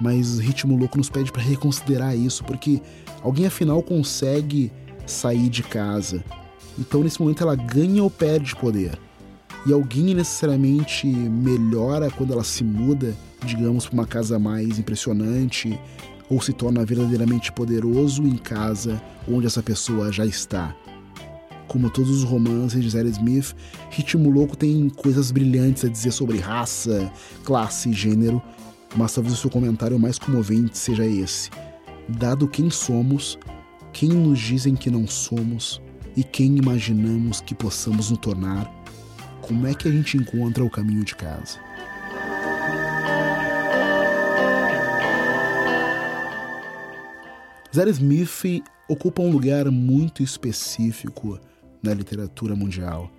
mas 0.00 0.38
Ritmo 0.38 0.76
Louco 0.76 0.98
nos 0.98 1.10
pede 1.10 1.30
para 1.30 1.42
reconsiderar 1.42 2.16
isso, 2.16 2.44
porque 2.44 2.80
alguém 3.22 3.46
afinal 3.46 3.82
consegue 3.82 4.70
sair 5.06 5.48
de 5.48 5.62
casa. 5.62 6.24
Então 6.78 7.02
nesse 7.02 7.20
momento 7.20 7.42
ela 7.42 7.54
ganha 7.54 8.02
ou 8.02 8.10
perde 8.10 8.54
poder. 8.56 8.98
E 9.66 9.72
alguém 9.72 10.14
necessariamente 10.14 11.06
melhora 11.06 12.10
quando 12.10 12.32
ela 12.32 12.44
se 12.44 12.62
muda, 12.62 13.14
digamos, 13.44 13.86
para 13.86 13.94
uma 13.94 14.06
casa 14.06 14.38
mais 14.38 14.78
impressionante, 14.78 15.78
ou 16.28 16.40
se 16.40 16.52
torna 16.52 16.84
verdadeiramente 16.84 17.52
poderoso 17.52 18.22
em 18.22 18.36
casa 18.36 19.00
onde 19.28 19.46
essa 19.46 19.62
pessoa 19.62 20.12
já 20.12 20.26
está. 20.26 20.74
Como 21.68 21.90
todos 21.90 22.10
os 22.10 22.24
romances 22.24 22.82
de 22.82 22.90
Zadie 22.90 23.10
Smith, 23.10 23.54
Ritmo 23.90 24.30
Louco 24.30 24.56
tem 24.56 24.88
coisas 24.88 25.30
brilhantes 25.30 25.84
a 25.84 25.88
dizer 25.88 26.12
sobre 26.12 26.38
raça, 26.38 27.10
classe 27.42 27.88
e 27.88 27.92
gênero, 27.92 28.42
mas 28.94 29.12
talvez 29.12 29.34
o 29.34 29.36
seu 29.36 29.50
comentário 29.50 29.98
mais 29.98 30.18
comovente 30.18 30.78
seja 30.78 31.06
esse. 31.06 31.50
Dado 32.08 32.48
quem 32.48 32.70
somos, 32.70 33.38
quem 33.92 34.08
nos 34.08 34.38
dizem 34.38 34.74
que 34.74 34.90
não 34.90 35.06
somos 35.06 35.80
e 36.16 36.22
quem 36.22 36.56
imaginamos 36.56 37.40
que 37.40 37.54
possamos 37.54 38.10
nos 38.10 38.18
tornar, 38.18 38.70
como 39.40 39.66
é 39.66 39.74
que 39.74 39.88
a 39.88 39.90
gente 39.90 40.16
encontra 40.16 40.64
o 40.64 40.70
caminho 40.70 41.04
de 41.04 41.14
casa? 41.14 41.58
Zadie 47.74 47.90
Smith 47.90 48.62
ocupa 48.88 49.20
um 49.22 49.30
lugar 49.30 49.68
muito 49.70 50.22
específico 50.22 51.40
na 51.82 51.92
literatura 51.92 52.54
mundial. 52.54 53.10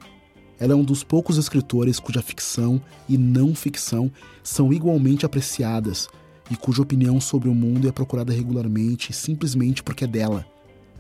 Ela 0.60 0.74
é 0.74 0.76
um 0.76 0.84
dos 0.84 1.04
poucos 1.04 1.38
escritores 1.38 2.00
cuja 2.00 2.22
ficção 2.22 2.82
e 3.10 3.18
não 3.18 3.54
ficção 3.54 4.12
são 4.44 4.72
igualmente 4.72 5.26
apreciadas 5.26 6.08
e 6.50 6.56
cuja 6.56 6.82
opinião 6.82 7.20
sobre 7.20 7.50
o 7.50 7.56
mundo 7.56 7.88
é 7.88 7.91
procurada 7.91 8.32
regularmente 8.32 9.12
simplesmente 9.12 9.84
porque 9.84 10.06
é 10.06 10.08
dela. 10.08 10.46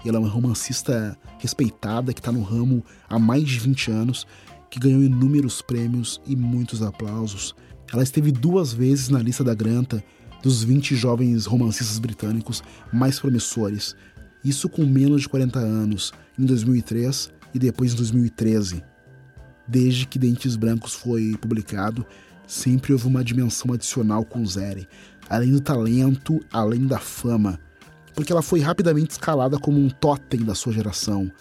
Ela 0.05 0.17
é 0.17 0.19
uma 0.19 0.29
romancista 0.29 1.17
respeitada 1.39 2.13
que 2.13 2.19
está 2.19 2.31
no 2.31 2.43
ramo 2.43 2.83
há 3.09 3.17
mais 3.17 3.43
de 3.43 3.59
20 3.59 3.91
anos, 3.91 4.27
que 4.69 4.79
ganhou 4.79 5.01
inúmeros 5.01 5.61
prêmios 5.61 6.21
e 6.27 6.35
muitos 6.35 6.83
aplausos. 6.83 7.55
Ela 7.91 8.03
esteve 8.03 8.31
duas 8.31 8.71
vezes 8.71 9.09
na 9.09 9.19
lista 9.19 9.43
da 9.43 9.55
Granta 9.55 10.03
dos 10.43 10.63
20 10.63 10.95
jovens 10.95 11.45
romancistas 11.45 11.97
britânicos 11.97 12.61
mais 12.93 13.19
promissores, 13.19 13.95
isso 14.43 14.69
com 14.69 14.85
menos 14.85 15.23
de 15.23 15.29
40 15.29 15.57
anos, 15.57 16.13
em 16.37 16.45
2003 16.45 17.31
e 17.51 17.57
depois 17.57 17.93
em 17.93 17.95
2013. 17.95 18.83
Desde 19.67 20.05
que 20.05 20.19
Dentes 20.19 20.55
Brancos 20.55 20.93
foi 20.93 21.35
publicado, 21.39 22.05
sempre 22.47 22.93
houve 22.93 23.07
uma 23.07 23.23
dimensão 23.23 23.73
adicional 23.73 24.23
com 24.23 24.45
Zeri, 24.45 24.87
além 25.29 25.51
do 25.51 25.61
talento, 25.61 26.39
além 26.51 26.85
da 26.85 26.99
fama, 26.99 27.59
porque 28.15 28.31
ela 28.31 28.41
foi 28.41 28.61
rapidamente 28.61 29.11
escalada 29.11 29.59
como 29.59 29.77
um 29.77 29.89
totem 29.89 30.41
da 30.41 30.55
sua 30.55 30.71
geração, 30.71 31.31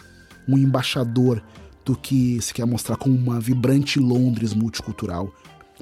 um 0.48 0.58
embaixador 0.58 1.42
do 1.84 1.96
que 1.96 2.40
se 2.40 2.52
quer 2.52 2.66
mostrar 2.66 2.96
como 2.96 3.14
uma 3.14 3.38
vibrante 3.38 4.00
Londres 4.00 4.52
multicultural. 4.52 5.32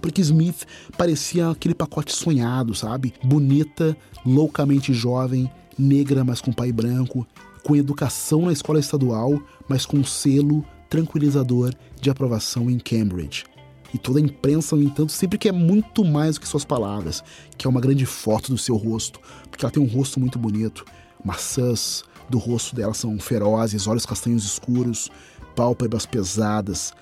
Porque 0.01 0.21
Smith 0.21 0.67
parecia 0.99 1.49
aquele 1.51 1.75
pacote 1.75 2.13
sonhado, 2.13 2.75
sabe? 2.75 3.15
Bonita, 3.23 3.97
loucamente 4.27 4.93
jovem, 4.93 5.51
negra, 5.79 6.25
mas 6.25 6.41
com 6.41 6.53
pai 6.53 6.73
branco, 6.73 7.27
com 7.63 7.77
educação 7.77 8.47
na 8.47 8.53
escola 8.53 8.81
estadual, 8.81 9.41
mas 9.69 9.87
com 9.87 10.03
selo 10.03 10.65
tranquilizador 10.93 11.73
de 11.99 12.11
aprovação 12.11 12.71
em 12.71 12.79
Cambridge. 12.79 13.47
E 13.95 13.99
toda 13.99 14.19
a 14.19 14.23
imprensa, 14.23 14.77
no 14.77 14.83
entanto, 14.83 15.11
sempre 15.11 15.39
quer 15.39 15.51
muito 15.51 16.05
mais 16.05 16.35
do 16.35 16.43
que 16.43 16.49
suas 16.49 16.67
palavras, 16.67 17.25
que 17.57 17.67
é 17.67 17.71
uma 17.71 17.81
grande 17.81 18.05
foto 18.05 18.53
do 18.53 18.59
seu 18.59 18.77
rosto, 18.77 19.19
porque 19.49 19.65
ela 19.65 19.73
tem 19.73 19.83
um 19.83 19.87
rosto 19.87 20.21
muito 20.21 20.39
bonito. 20.39 20.85
Maçãs 21.25 22.05
do 22.29 22.37
rosto 22.37 22.77
dela 22.77 22.93
são 22.93 23.19
ferozes, 23.19 23.87
olhos 23.87 24.05
castanhos 24.05 24.45
escuros, 24.45 25.11
pálpebras 25.57 26.05
pesadas. 26.05 26.93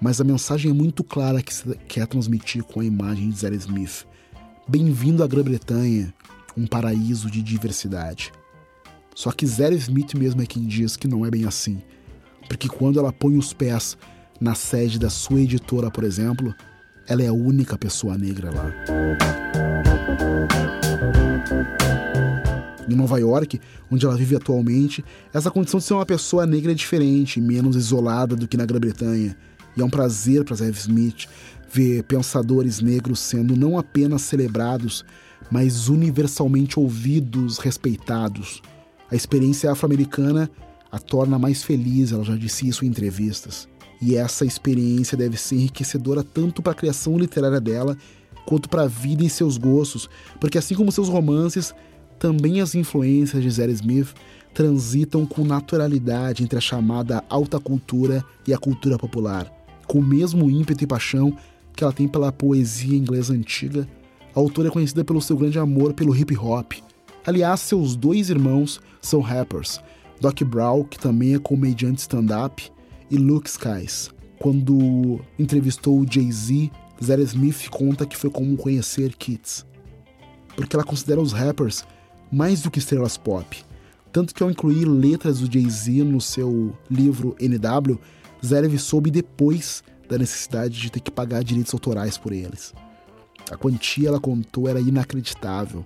Mas 0.00 0.20
a 0.20 0.24
mensagem 0.24 0.70
é 0.70 0.74
muito 0.74 1.02
clara 1.02 1.42
que 1.42 1.52
se 1.52 1.74
quer 1.88 2.06
transmitir 2.06 2.62
com 2.62 2.78
a 2.78 2.84
imagem 2.84 3.28
de 3.28 3.40
Zadie 3.40 3.58
Smith. 3.58 4.06
Bem-vindo 4.68 5.24
à 5.24 5.26
Grã-Bretanha, 5.26 6.14
um 6.56 6.64
paraíso 6.64 7.28
de 7.28 7.42
diversidade. 7.42 8.30
Só 9.16 9.32
que 9.32 9.44
Zadie 9.44 9.78
Smith 9.78 10.14
mesmo 10.14 10.42
é 10.42 10.46
quem 10.46 10.64
diz 10.64 10.96
que 10.96 11.08
não 11.08 11.26
é 11.26 11.30
bem 11.30 11.44
assim. 11.44 11.82
Porque 12.52 12.68
quando 12.68 12.98
ela 12.98 13.10
põe 13.10 13.38
os 13.38 13.54
pés 13.54 13.96
na 14.38 14.54
sede 14.54 14.98
da 14.98 15.08
sua 15.08 15.40
editora, 15.40 15.90
por 15.90 16.04
exemplo, 16.04 16.54
ela 17.08 17.22
é 17.22 17.28
a 17.28 17.32
única 17.32 17.78
pessoa 17.78 18.18
negra 18.18 18.50
lá. 18.50 18.70
Em 22.86 22.94
Nova 22.94 23.18
York, 23.18 23.58
onde 23.90 24.04
ela 24.04 24.18
vive 24.18 24.36
atualmente, 24.36 25.02
essa 25.32 25.50
condição 25.50 25.80
de 25.80 25.86
ser 25.86 25.94
uma 25.94 26.04
pessoa 26.04 26.44
negra 26.44 26.72
é 26.72 26.74
diferente, 26.74 27.40
menos 27.40 27.74
isolada 27.74 28.36
do 28.36 28.46
que 28.46 28.58
na 28.58 28.66
Grã-Bretanha. 28.66 29.34
E 29.74 29.80
é 29.80 29.84
um 29.84 29.88
prazer 29.88 30.44
para 30.44 30.56
Zev 30.56 30.76
Smith 30.76 31.26
ver 31.72 32.02
pensadores 32.02 32.82
negros 32.82 33.20
sendo 33.20 33.56
não 33.56 33.78
apenas 33.78 34.20
celebrados, 34.20 35.06
mas 35.50 35.88
universalmente 35.88 36.78
ouvidos, 36.78 37.56
respeitados. 37.56 38.60
A 39.10 39.16
experiência 39.16 39.72
afro-americana 39.72 40.50
a 40.92 40.98
torna 40.98 41.38
mais 41.38 41.62
feliz, 41.62 42.12
ela 42.12 42.22
já 42.22 42.36
disse 42.36 42.68
isso 42.68 42.84
em 42.84 42.88
entrevistas. 42.88 43.66
E 44.00 44.14
essa 44.14 44.44
experiência 44.44 45.16
deve 45.16 45.38
ser 45.38 45.54
enriquecedora 45.54 46.22
tanto 46.22 46.60
para 46.60 46.72
a 46.72 46.74
criação 46.74 47.16
literária 47.16 47.58
dela, 47.58 47.96
quanto 48.44 48.68
para 48.68 48.82
a 48.82 48.88
vida 48.88 49.24
e 49.24 49.30
seus 49.30 49.56
gostos, 49.56 50.10
porque 50.38 50.58
assim 50.58 50.74
como 50.74 50.92
seus 50.92 51.08
romances, 51.08 51.74
também 52.18 52.60
as 52.60 52.74
influências 52.74 53.42
de 53.42 53.50
Zadie 53.50 53.72
Smith 53.72 54.14
transitam 54.52 55.24
com 55.24 55.44
naturalidade 55.44 56.42
entre 56.42 56.58
a 56.58 56.60
chamada 56.60 57.24
alta 57.28 57.58
cultura 57.58 58.22
e 58.46 58.52
a 58.52 58.58
cultura 58.58 58.98
popular. 58.98 59.50
Com 59.86 60.00
o 60.00 60.04
mesmo 60.04 60.50
ímpeto 60.50 60.84
e 60.84 60.86
paixão 60.86 61.34
que 61.74 61.82
ela 61.82 61.92
tem 61.92 62.06
pela 62.06 62.30
poesia 62.30 62.98
inglesa 62.98 63.32
antiga, 63.32 63.88
a 64.34 64.38
autora 64.38 64.68
é 64.68 64.70
conhecida 64.70 65.04
pelo 65.04 65.22
seu 65.22 65.36
grande 65.38 65.58
amor 65.58 65.94
pelo 65.94 66.14
hip 66.14 66.36
hop. 66.36 66.72
Aliás, 67.24 67.60
seus 67.60 67.96
dois 67.96 68.28
irmãos 68.28 68.80
são 69.00 69.20
rappers, 69.20 69.80
Doc 70.20 70.42
Brown, 70.42 70.84
que 70.84 70.98
também 70.98 71.34
é 71.34 71.38
comediante 71.38 72.00
stand-up, 72.00 72.70
e 73.10 73.16
Luke 73.16 73.48
Skies. 73.48 74.10
Quando 74.38 75.20
entrevistou 75.38 76.04
Jay-Z, 76.08 76.70
Zadie 77.02 77.24
Smith 77.24 77.68
conta 77.68 78.06
que 78.06 78.16
foi 78.16 78.30
como 78.30 78.56
conhecer 78.56 79.14
Kids. 79.16 79.66
Porque 80.56 80.74
ela 80.74 80.84
considera 80.84 81.20
os 81.20 81.32
rappers 81.32 81.84
mais 82.30 82.62
do 82.62 82.70
que 82.70 82.78
estrelas 82.78 83.16
pop. 83.16 83.64
Tanto 84.10 84.34
que 84.34 84.42
ao 84.42 84.50
incluir 84.50 84.84
letras 84.84 85.40
do 85.40 85.52
Jay-Z 85.52 86.04
no 86.04 86.20
seu 86.20 86.76
livro 86.90 87.36
NW, 87.40 87.98
Zadie 88.44 88.78
soube 88.78 89.10
depois 89.10 89.82
da 90.08 90.18
necessidade 90.18 90.80
de 90.80 90.90
ter 90.90 91.00
que 91.00 91.10
pagar 91.10 91.42
direitos 91.42 91.72
autorais 91.72 92.18
por 92.18 92.32
eles. 92.32 92.74
A 93.50 93.56
quantia, 93.56 94.08
ela 94.08 94.20
contou, 94.20 94.68
era 94.68 94.80
inacreditável, 94.80 95.84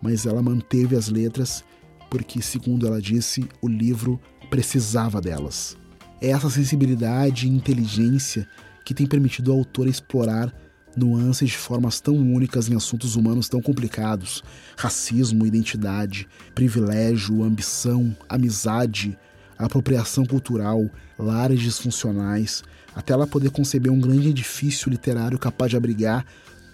mas 0.00 0.26
ela 0.26 0.42
manteve 0.42 0.96
as 0.96 1.08
letras 1.08 1.64
porque, 2.10 2.42
segundo 2.42 2.86
ela 2.86 3.00
disse, 3.00 3.48
o 3.62 3.68
livro 3.68 4.20
precisava 4.50 5.20
delas. 5.20 5.76
É 6.20 6.30
essa 6.30 6.50
sensibilidade 6.50 7.46
e 7.46 7.50
inteligência 7.50 8.46
que 8.84 8.92
tem 8.92 9.06
permitido 9.06 9.52
ao 9.52 9.58
autor 9.58 9.86
explorar 9.86 10.52
nuances 10.96 11.50
de 11.50 11.56
formas 11.56 12.00
tão 12.00 12.16
únicas 12.16 12.68
em 12.68 12.74
assuntos 12.74 13.16
humanos 13.16 13.48
tão 13.48 13.62
complicados: 13.62 14.42
racismo, 14.76 15.46
identidade, 15.46 16.28
privilégio, 16.54 17.42
ambição, 17.42 18.14
amizade, 18.28 19.16
apropriação 19.56 20.26
cultural, 20.26 20.90
lares 21.18 21.60
disfuncionais, 21.60 22.62
até 22.94 23.12
ela 23.12 23.26
poder 23.26 23.50
conceber 23.50 23.92
um 23.92 24.00
grande 24.00 24.28
edifício 24.28 24.90
literário 24.90 25.38
capaz 25.38 25.70
de 25.70 25.76
abrigar 25.76 26.26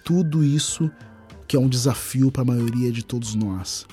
tudo 0.03 0.43
isso 0.43 0.89
que 1.47 1.55
é 1.55 1.59
um 1.59 1.69
desafio 1.69 2.31
para 2.31 2.41
a 2.41 2.45
maioria 2.45 2.91
de 2.91 3.03
todos 3.03 3.33
nós. 3.35 3.85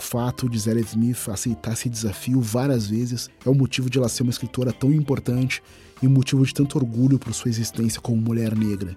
O 0.00 0.02
fato 0.02 0.48
de 0.48 0.58
Zadie 0.58 0.80
Smith 0.80 1.28
aceitar 1.28 1.74
esse 1.74 1.86
desafio 1.86 2.40
várias 2.40 2.86
vezes 2.86 3.28
é 3.44 3.50
o 3.50 3.54
motivo 3.54 3.90
de 3.90 3.98
ela 3.98 4.08
ser 4.08 4.22
uma 4.22 4.30
escritora 4.30 4.72
tão 4.72 4.90
importante 4.90 5.62
e 6.02 6.06
um 6.06 6.10
motivo 6.10 6.42
de 6.42 6.54
tanto 6.54 6.78
orgulho 6.78 7.18
por 7.18 7.34
sua 7.34 7.50
existência 7.50 8.00
como 8.00 8.16
mulher 8.16 8.56
negra. 8.56 8.96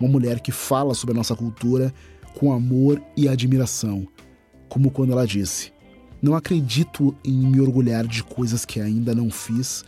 Uma 0.00 0.10
mulher 0.10 0.40
que 0.40 0.50
fala 0.50 0.94
sobre 0.94 1.14
a 1.14 1.16
nossa 1.16 1.36
cultura 1.36 1.94
com 2.36 2.52
amor 2.52 3.00
e 3.16 3.28
admiração, 3.28 4.04
como 4.68 4.90
quando 4.90 5.12
ela 5.12 5.28
disse: 5.28 5.72
Não 6.20 6.34
acredito 6.34 7.14
em 7.24 7.46
me 7.46 7.60
orgulhar 7.60 8.04
de 8.04 8.24
coisas 8.24 8.64
que 8.64 8.80
ainda 8.80 9.14
não 9.14 9.30
fiz, 9.30 9.84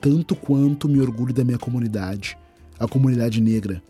tanto 0.00 0.34
quanto 0.34 0.88
me 0.88 1.02
orgulho 1.02 1.34
da 1.34 1.44
minha 1.44 1.58
comunidade, 1.58 2.38
a 2.80 2.88
comunidade 2.88 3.42
negra. 3.42 3.82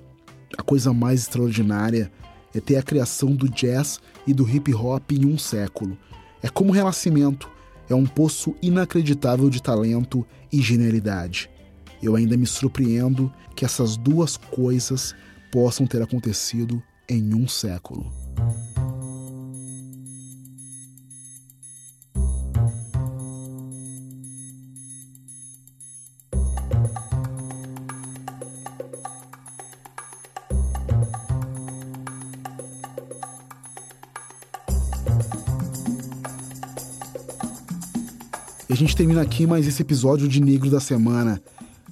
A 0.59 0.65
coisa 0.65 0.93
mais 0.93 1.21
extraordinária 1.21 2.11
é 2.53 2.59
ter 2.59 2.75
a 2.75 2.83
criação 2.83 3.37
do 3.37 3.49
jazz 3.49 4.01
e 4.27 4.35
do 4.35 4.49
hip 4.49 4.75
hop 4.75 5.13
em 5.13 5.25
um 5.25 5.39
século. 5.39 5.97
É 6.43 6.49
como 6.49 6.71
o 6.71 6.73
Renascimento, 6.73 7.51
é 7.89 7.95
um 7.95 8.07
poço 8.07 8.55
inacreditável 8.63 9.49
de 9.49 9.63
talento 9.63 10.27
e 10.53 10.61
genialidade. 10.61 11.51
Eu 12.03 12.15
ainda 12.15 12.37
me 12.37 12.47
surpreendo 12.47 13.33
que 13.57 13.65
essas 13.65 13.97
duas 13.97 14.37
coisas 14.37 15.15
possam 15.51 15.87
ter 15.87 16.01
acontecido 16.03 16.83
em 17.09 17.35
um 17.35 17.49
século. 17.49 18.13
Gente 38.79 38.95
termina 38.95 39.23
aqui 39.23 39.45
mais 39.45 39.67
esse 39.67 39.83
episódio 39.83 40.29
de 40.29 40.41
Negro 40.41 40.71
da 40.71 40.79
Semana. 40.79 41.43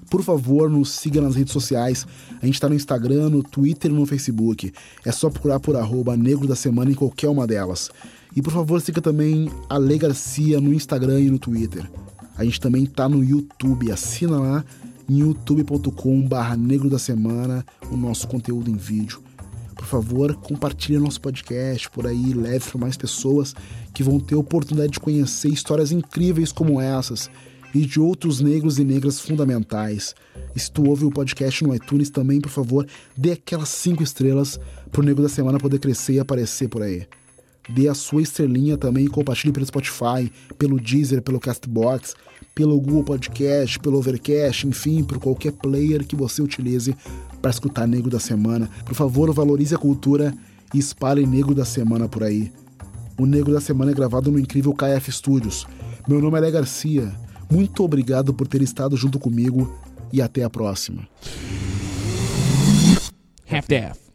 Por 0.08 0.22
favor, 0.22 0.70
nos 0.70 0.92
siga 0.92 1.20
nas 1.20 1.34
redes 1.34 1.52
sociais. 1.52 2.06
A 2.40 2.46
gente 2.46 2.60
tá 2.60 2.68
no 2.68 2.76
Instagram, 2.76 3.28
no 3.28 3.42
Twitter 3.42 3.90
e 3.90 3.94
no 3.94 4.06
Facebook. 4.06 4.72
É 5.04 5.10
só 5.10 5.28
procurar 5.28 5.58
por 5.58 5.74
arroba 5.74 6.16
Negro 6.16 6.46
da 6.46 6.54
Semana 6.54 6.92
em 6.92 6.94
qualquer 6.94 7.28
uma 7.28 7.44
delas. 7.44 7.90
E 8.36 8.40
por 8.40 8.52
favor, 8.52 8.80
siga 8.80 9.00
também 9.00 9.50
a 9.68 9.76
Lei 9.76 9.98
Garcia 9.98 10.60
no 10.60 10.72
Instagram 10.72 11.22
e 11.22 11.28
no 11.28 11.40
Twitter. 11.40 11.90
A 12.38 12.44
gente 12.44 12.60
também 12.60 12.86
tá 12.86 13.08
no 13.08 13.24
YouTube. 13.24 13.90
Assina 13.90 14.38
lá 14.38 14.64
em 15.08 15.18
youtube.com 15.18 16.22
barra 16.22 16.56
Negro 16.56 16.88
da 16.88 17.00
Semana 17.00 17.66
o 17.90 17.96
nosso 17.96 18.28
conteúdo 18.28 18.70
em 18.70 18.76
vídeo. 18.76 19.25
Por 19.76 19.84
favor, 19.84 20.34
compartilhe 20.36 20.98
nosso 20.98 21.20
podcast 21.20 21.88
por 21.90 22.06
aí, 22.06 22.32
leve 22.32 22.68
para 22.70 22.80
mais 22.80 22.96
pessoas 22.96 23.54
que 23.92 24.02
vão 24.02 24.18
ter 24.18 24.34
a 24.34 24.38
oportunidade 24.38 24.92
de 24.92 25.00
conhecer 25.00 25.48
histórias 25.48 25.92
incríveis 25.92 26.50
como 26.50 26.80
essas 26.80 27.30
e 27.74 27.84
de 27.84 28.00
outros 28.00 28.40
negros 28.40 28.78
e 28.78 28.84
negras 28.84 29.20
fundamentais. 29.20 30.14
E 30.54 30.60
se 30.60 30.70
tu 30.70 30.88
ouve 30.88 31.04
o 31.04 31.10
podcast 31.10 31.62
no 31.62 31.74
iTunes 31.74 32.08
também, 32.08 32.40
por 32.40 32.48
favor, 32.48 32.86
dê 33.14 33.32
aquelas 33.32 33.68
cinco 33.68 34.02
estrelas 34.02 34.58
pro 34.90 35.02
Negro 35.02 35.22
da 35.22 35.28
Semana 35.28 35.58
poder 35.58 35.78
crescer 35.78 36.14
e 36.14 36.20
aparecer 36.20 36.68
por 36.68 36.82
aí. 36.82 37.06
Dê 37.68 37.88
a 37.88 37.94
sua 37.94 38.22
estrelinha 38.22 38.78
também 38.78 39.04
e 39.04 39.08
compartilhe 39.08 39.52
pelo 39.52 39.66
Spotify, 39.66 40.32
pelo 40.56 40.80
Deezer, 40.80 41.20
pelo 41.20 41.38
Castbox, 41.38 42.14
pelo 42.56 42.80
Google 42.80 43.04
Podcast, 43.04 43.78
pelo 43.78 43.98
Overcast, 43.98 44.66
enfim, 44.66 45.04
por 45.04 45.18
qualquer 45.18 45.52
player 45.52 46.06
que 46.06 46.16
você 46.16 46.40
utilize 46.40 46.96
para 47.42 47.50
escutar 47.50 47.86
Negro 47.86 48.08
da 48.08 48.18
Semana. 48.18 48.70
Por 48.82 48.94
favor, 48.94 49.30
valorize 49.30 49.74
a 49.74 49.78
cultura 49.78 50.34
e 50.72 50.78
espalhe 50.78 51.26
Negro 51.26 51.54
da 51.54 51.66
Semana 51.66 52.08
por 52.08 52.24
aí. 52.24 52.50
O 53.18 53.26
Negro 53.26 53.52
da 53.52 53.60
Semana 53.60 53.90
é 53.90 53.94
gravado 53.94 54.32
no 54.32 54.38
incrível 54.38 54.72
KF 54.72 55.12
Studios. 55.12 55.66
Meu 56.08 56.18
nome 56.18 56.38
é 56.38 56.40
Lé 56.40 56.50
Garcia. 56.50 57.12
Muito 57.52 57.84
obrigado 57.84 58.32
por 58.32 58.48
ter 58.48 58.62
estado 58.62 58.96
junto 58.96 59.18
comigo 59.18 59.78
e 60.10 60.22
até 60.22 60.42
a 60.42 60.48
próxima. 60.48 61.06
Half-Death. 63.50 64.05